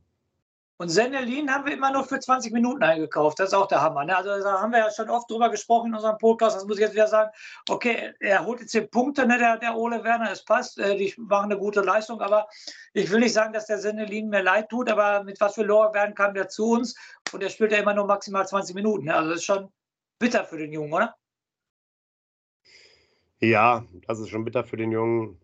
Und 0.78 0.90
Sendelin 0.90 1.54
haben 1.54 1.66
wir 1.66 1.74
immer 1.74 1.92
nur 1.92 2.04
für 2.04 2.20
20 2.20 2.52
Minuten 2.52 2.84
eingekauft. 2.84 3.40
Das 3.40 3.50
ist 3.50 3.54
auch 3.54 3.68
der 3.68 3.82
Hammer. 3.82 4.04
Ne? 4.04 4.16
Also 4.16 4.30
da 4.44 4.60
haben 4.60 4.74
wir 4.74 4.80
ja 4.80 4.92
schon 4.92 5.10
oft 5.10 5.32
drüber 5.32 5.50
gesprochen 5.50 5.88
in 5.88 5.96
unserem 5.96 6.18
Podcast. 6.18 6.58
Das 6.58 6.66
muss 6.66 6.76
ich 6.76 6.82
jetzt 6.82 6.94
wieder 6.94 7.08
sagen. 7.08 7.32
Okay, 7.70 8.14
er 8.20 8.46
holt 8.46 8.60
jetzt 8.60 8.74
hier 8.74 8.86
Punkte, 8.86 9.26
ne, 9.26 9.38
der, 9.38 9.58
der 9.58 9.78
Ole 9.78 10.04
Werner. 10.04 10.32
Es 10.32 10.44
passt. 10.44 10.78
Äh, 10.78 10.98
die 10.98 11.14
machen 11.18 11.50
eine 11.50 11.58
gute 11.58 11.80
Leistung. 11.80 12.20
Aber 12.20 12.50
ich 12.92 13.10
will 13.10 13.22
nicht 13.22 13.32
sagen, 13.32 13.54
dass 13.54 13.68
der 13.68 13.78
Sendelin 13.78 14.28
mir 14.28 14.44
leid 14.44 14.68
tut. 14.68 14.90
Aber 14.92 15.24
mit 15.24 15.40
was 15.40 15.56
für 15.56 15.64
Lorbeeren 15.64 16.14
kam 16.14 16.34
der 16.34 16.50
zu 16.50 16.72
uns? 16.72 16.94
Und 17.32 17.42
er 17.42 17.50
spielt 17.50 17.72
ja 17.72 17.78
immer 17.78 17.94
nur 17.94 18.06
maximal 18.06 18.46
20 18.46 18.76
Minuten. 18.76 19.06
Ne? 19.06 19.16
Also 19.16 19.30
das 19.30 19.40
ist 19.40 19.46
schon 19.46 19.72
bitter 20.20 20.44
für 20.44 20.58
den 20.58 20.74
Jungen, 20.74 20.92
oder? 20.92 21.16
Ja, 23.50 23.86
das 24.08 24.20
ist 24.20 24.30
schon 24.30 24.46
bitter 24.46 24.64
für 24.64 24.78
den 24.78 24.92
Jungen. 24.92 25.40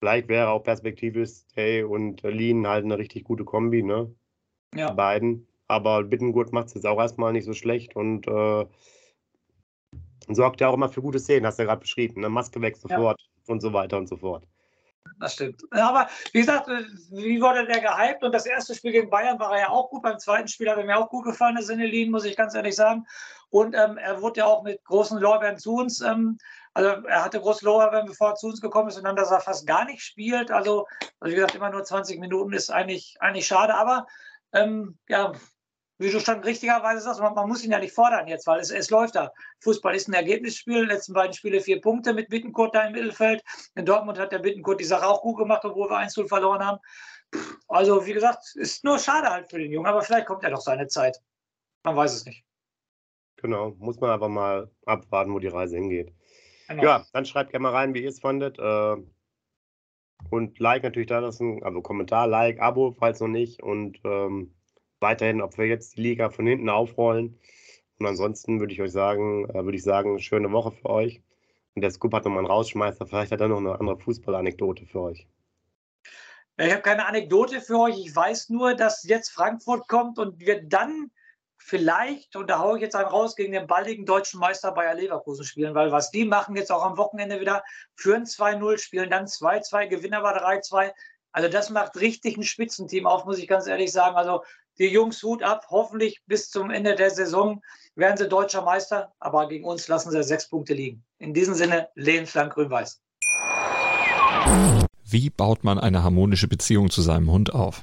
Vielleicht 0.00 0.28
wäre 0.28 0.48
auch 0.48 0.64
perspektivisch 0.64 1.30
Stay 1.30 1.82
und 1.82 2.22
Lean 2.22 2.66
halt 2.66 2.84
eine 2.84 2.98
richtig 2.98 3.24
gute 3.24 3.44
Kombi, 3.44 3.82
ne? 3.82 4.14
Ja. 4.74 4.90
Die 4.90 4.96
beiden. 4.96 5.46
Aber 5.68 6.02
Bittengurt 6.02 6.52
macht 6.52 6.68
es 6.68 6.74
jetzt 6.74 6.86
auch 6.86 6.98
erstmal 6.98 7.32
nicht 7.32 7.44
so 7.44 7.52
schlecht 7.52 7.94
und 7.94 8.26
äh, 8.26 8.66
sorgt 10.28 10.60
ja 10.60 10.68
auch 10.68 10.74
immer 10.74 10.88
für 10.88 11.02
gute 11.02 11.18
Szenen, 11.18 11.46
hast 11.46 11.58
du 11.58 11.62
ja 11.62 11.68
gerade 11.68 11.82
beschrieben. 11.82 12.22
Ne? 12.22 12.28
Maske 12.28 12.60
weg 12.60 12.76
sofort 12.76 13.20
ja. 13.20 13.52
und 13.52 13.60
so 13.60 13.72
weiter 13.72 13.98
und 13.98 14.08
so 14.08 14.16
fort. 14.16 14.46
Das 15.18 15.34
stimmt. 15.34 15.62
Aber 15.70 16.08
wie 16.32 16.40
gesagt, 16.40 16.68
äh, 16.68 16.84
wie 17.10 17.40
wurde 17.40 17.66
der 17.66 17.80
gehypt? 17.80 18.22
Und 18.22 18.32
das 18.32 18.46
erste 18.46 18.74
Spiel 18.74 18.92
gegen 18.92 19.10
Bayern 19.10 19.38
war 19.38 19.52
er 19.52 19.60
ja 19.60 19.68
auch 19.68 19.90
gut. 19.90 20.02
Beim 20.02 20.18
zweiten 20.18 20.48
Spiel 20.48 20.70
hat 20.70 20.78
er 20.78 20.84
mir 20.84 20.98
auch 20.98 21.08
gut 21.08 21.24
gefallen, 21.24 21.56
der 21.56 21.64
Sinelin, 21.64 22.10
muss 22.10 22.24
ich 22.24 22.36
ganz 22.36 22.54
ehrlich 22.54 22.74
sagen. 22.74 23.06
Und 23.50 23.74
ähm, 23.74 23.98
er 23.98 24.22
wurde 24.22 24.40
ja 24.40 24.46
auch 24.46 24.62
mit 24.62 24.82
großen 24.84 25.18
Lorbeeren 25.18 25.58
zu 25.58 25.74
uns. 25.74 26.00
Ähm, 26.00 26.38
also 26.72 26.88
er 27.06 27.24
hatte 27.24 27.40
große 27.40 27.64
Lorbeeren, 27.64 28.06
bevor 28.06 28.30
er 28.30 28.34
zu 28.36 28.46
uns 28.46 28.60
gekommen 28.60 28.88
ist, 28.88 28.96
und 28.96 29.04
dann, 29.04 29.16
dass 29.16 29.30
er 29.30 29.40
fast 29.40 29.66
gar 29.66 29.84
nicht 29.84 30.02
spielt. 30.02 30.50
Also, 30.50 30.86
also 31.18 31.32
wie 31.32 31.34
gesagt, 31.34 31.56
immer 31.56 31.70
nur 31.70 31.84
20 31.84 32.20
Minuten 32.20 32.52
ist 32.52 32.70
eigentlich, 32.70 33.16
eigentlich 33.20 33.46
schade. 33.46 33.74
Aber 33.74 34.06
ähm, 34.52 34.98
ja, 35.08 35.32
wie 35.98 36.10
du 36.10 36.18
schon 36.18 36.40
richtigerweise 36.40 37.02
sagst, 37.02 37.20
man, 37.20 37.34
man, 37.34 37.46
muss 37.46 37.62
ihn 37.62 37.72
ja 37.72 37.78
nicht 37.78 37.94
fordern 37.94 38.26
jetzt, 38.26 38.46
weil 38.46 38.60
es, 38.60 38.70
es 38.70 38.88
läuft 38.88 39.16
da. 39.16 39.32
Fußball 39.62 39.94
ist 39.94 40.08
ein 40.08 40.14
Ergebnisspiel, 40.14 40.86
letzten 40.86 41.12
beiden 41.12 41.34
Spiele 41.34 41.60
vier 41.60 41.80
Punkte 41.80 42.14
mit 42.14 42.30
Bittenkurt 42.30 42.74
da 42.74 42.84
im 42.84 42.92
Mittelfeld. 42.92 43.42
In 43.74 43.84
Dortmund 43.84 44.18
hat 44.18 44.32
der 44.32 44.38
Bittenkurt 44.38 44.80
die 44.80 44.84
Sache 44.84 45.06
auch 45.06 45.20
gut 45.20 45.38
gemacht, 45.38 45.64
obwohl 45.64 45.90
wir 45.90 45.98
1-0 45.98 46.26
verloren 46.26 46.64
haben. 46.64 46.78
Also, 47.68 48.06
wie 48.06 48.14
gesagt, 48.14 48.44
ist 48.54 48.82
nur 48.82 48.98
schade 48.98 49.28
halt 49.28 49.50
für 49.50 49.58
den 49.58 49.70
Jungen, 49.70 49.86
aber 49.86 50.02
vielleicht 50.02 50.26
kommt 50.26 50.42
ja 50.42 50.50
doch 50.50 50.62
seine 50.62 50.86
Zeit. 50.86 51.20
Man 51.82 51.96
weiß 51.96 52.14
es 52.14 52.24
nicht. 52.24 52.44
Genau, 53.42 53.74
muss 53.78 54.00
man 54.00 54.10
einfach 54.10 54.28
mal 54.28 54.70
abwarten, 54.84 55.32
wo 55.32 55.38
die 55.38 55.48
Reise 55.48 55.76
hingeht. 55.76 56.12
Genau. 56.68 56.82
Ja, 56.82 57.06
dann 57.12 57.24
schreibt 57.24 57.50
gerne 57.50 57.62
mal 57.62 57.72
rein, 57.72 57.94
wie 57.94 58.02
ihr 58.02 58.08
es 58.08 58.20
fandet. 58.20 58.58
Äh, 58.58 58.96
und 60.30 60.58
Like 60.58 60.82
natürlich 60.82 61.08
da 61.08 61.18
lassen, 61.18 61.62
also 61.62 61.80
Kommentar, 61.80 62.26
Like, 62.26 62.60
Abo, 62.60 62.92
falls 62.92 63.20
noch 63.20 63.28
nicht. 63.28 63.62
Und 63.62 63.98
ähm, 64.04 64.54
weiterhin, 65.00 65.40
ob 65.40 65.56
wir 65.56 65.66
jetzt 65.66 65.96
die 65.96 66.02
Liga 66.02 66.30
von 66.30 66.46
hinten 66.46 66.68
aufrollen. 66.68 67.38
Und 67.98 68.06
ansonsten 68.06 68.60
würde 68.60 68.72
ich 68.72 68.82
euch 68.82 68.92
sagen, 68.92 69.48
äh, 69.48 69.64
würde 69.64 69.76
ich 69.76 69.82
sagen, 69.82 70.18
schöne 70.18 70.52
Woche 70.52 70.72
für 70.72 70.90
euch. 70.90 71.22
Und 71.74 71.82
der 71.82 71.90
Scoop 71.90 72.12
hat 72.12 72.24
nochmal 72.24 72.40
einen 72.40 72.48
Rausschmeißer. 72.48 73.06
Vielleicht 73.06 73.32
hat 73.32 73.40
er 73.40 73.48
noch 73.48 73.58
eine 73.58 73.78
andere 73.78 73.98
Fußballanekdote 73.98 74.86
für 74.86 75.00
euch. 75.00 75.26
Ich 76.58 76.70
habe 76.70 76.82
keine 76.82 77.06
Anekdote 77.06 77.62
für 77.62 77.78
euch. 77.78 77.98
Ich 77.98 78.14
weiß 78.14 78.50
nur, 78.50 78.74
dass 78.74 79.04
jetzt 79.04 79.30
Frankfurt 79.30 79.88
kommt 79.88 80.18
und 80.18 80.38
wir 80.40 80.62
dann 80.62 81.10
vielleicht, 81.60 82.36
und 82.36 82.48
da 82.48 82.58
haue 82.58 82.76
ich 82.76 82.82
jetzt 82.82 82.96
einen 82.96 83.08
raus, 83.08 83.36
gegen 83.36 83.52
den 83.52 83.66
baldigen 83.66 84.06
deutschen 84.06 84.40
Meister 84.40 84.72
Bayer 84.72 84.94
Leverkusen 84.94 85.44
spielen, 85.44 85.74
weil 85.74 85.92
was 85.92 86.10
die 86.10 86.24
machen 86.24 86.56
jetzt 86.56 86.72
auch 86.72 86.82
am 86.82 86.96
Wochenende 86.96 87.40
wieder, 87.40 87.62
führen 87.94 88.24
2-0, 88.24 88.78
spielen 88.78 89.10
dann 89.10 89.26
2-2, 89.26 89.86
gewinnen 89.86 90.14
aber 90.14 90.36
3-2. 90.44 90.92
Also 91.32 91.48
das 91.48 91.70
macht 91.70 91.96
richtig 92.00 92.36
ein 92.36 92.42
Spitzenteam 92.42 93.06
auf, 93.06 93.24
muss 93.24 93.38
ich 93.38 93.46
ganz 93.46 93.66
ehrlich 93.66 93.92
sagen. 93.92 94.16
Also 94.16 94.42
die 94.78 94.88
Jungs 94.88 95.22
Hut 95.22 95.42
ab. 95.42 95.66
Hoffentlich 95.70 96.22
bis 96.26 96.50
zum 96.50 96.70
Ende 96.70 96.96
der 96.96 97.10
Saison 97.10 97.62
werden 97.94 98.16
sie 98.16 98.28
deutscher 98.28 98.62
Meister, 98.62 99.12
aber 99.20 99.48
gegen 99.48 99.64
uns 99.64 99.86
lassen 99.86 100.10
sie 100.10 100.22
sechs 100.24 100.48
Punkte 100.48 100.74
liegen. 100.74 101.04
In 101.18 101.34
diesem 101.34 101.54
Sinne, 101.54 101.88
lebenslang 101.94 102.48
grün-weiß. 102.48 103.00
Wie 105.04 105.30
baut 105.30 105.64
man 105.64 105.78
eine 105.78 106.02
harmonische 106.02 106.48
Beziehung 106.48 106.90
zu 106.90 107.02
seinem 107.02 107.30
Hund 107.30 107.52
auf? 107.52 107.82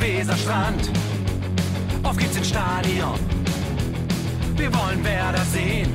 Weserstrand. 0.00 0.90
Auf 2.02 2.16
geht's 2.16 2.36
ins 2.36 2.48
Stadion. 2.48 3.18
Wir 4.56 4.72
wollen 4.72 5.04
Werder 5.04 5.44
sehen. 5.52 5.94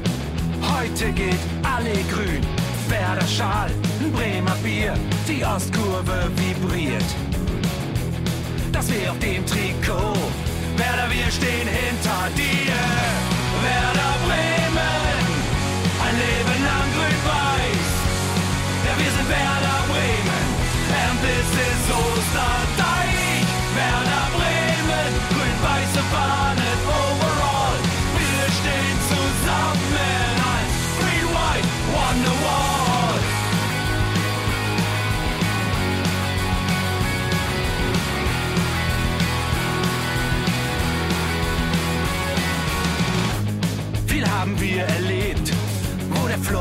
Heute 0.61 1.11
geht 1.11 1.39
alle 1.63 1.93
grün. 2.11 2.41
Werder 2.89 3.25
Schal, 3.25 3.71
Bremer 4.13 4.55
Bier. 4.63 4.93
Die 5.27 5.43
Ostkurve 5.43 6.29
vibriert. 6.35 7.05
Das 8.71 8.91
wir 8.91 9.11
auf 9.11 9.19
dem 9.19 9.45
Trikot. 9.45 10.17
Werder, 10.77 11.09
wir 11.09 11.31
stehen 11.31 11.67
hinter 11.67 12.29
dir. 12.35 12.73
Werder 13.63 14.15
Bremen. 14.27 14.64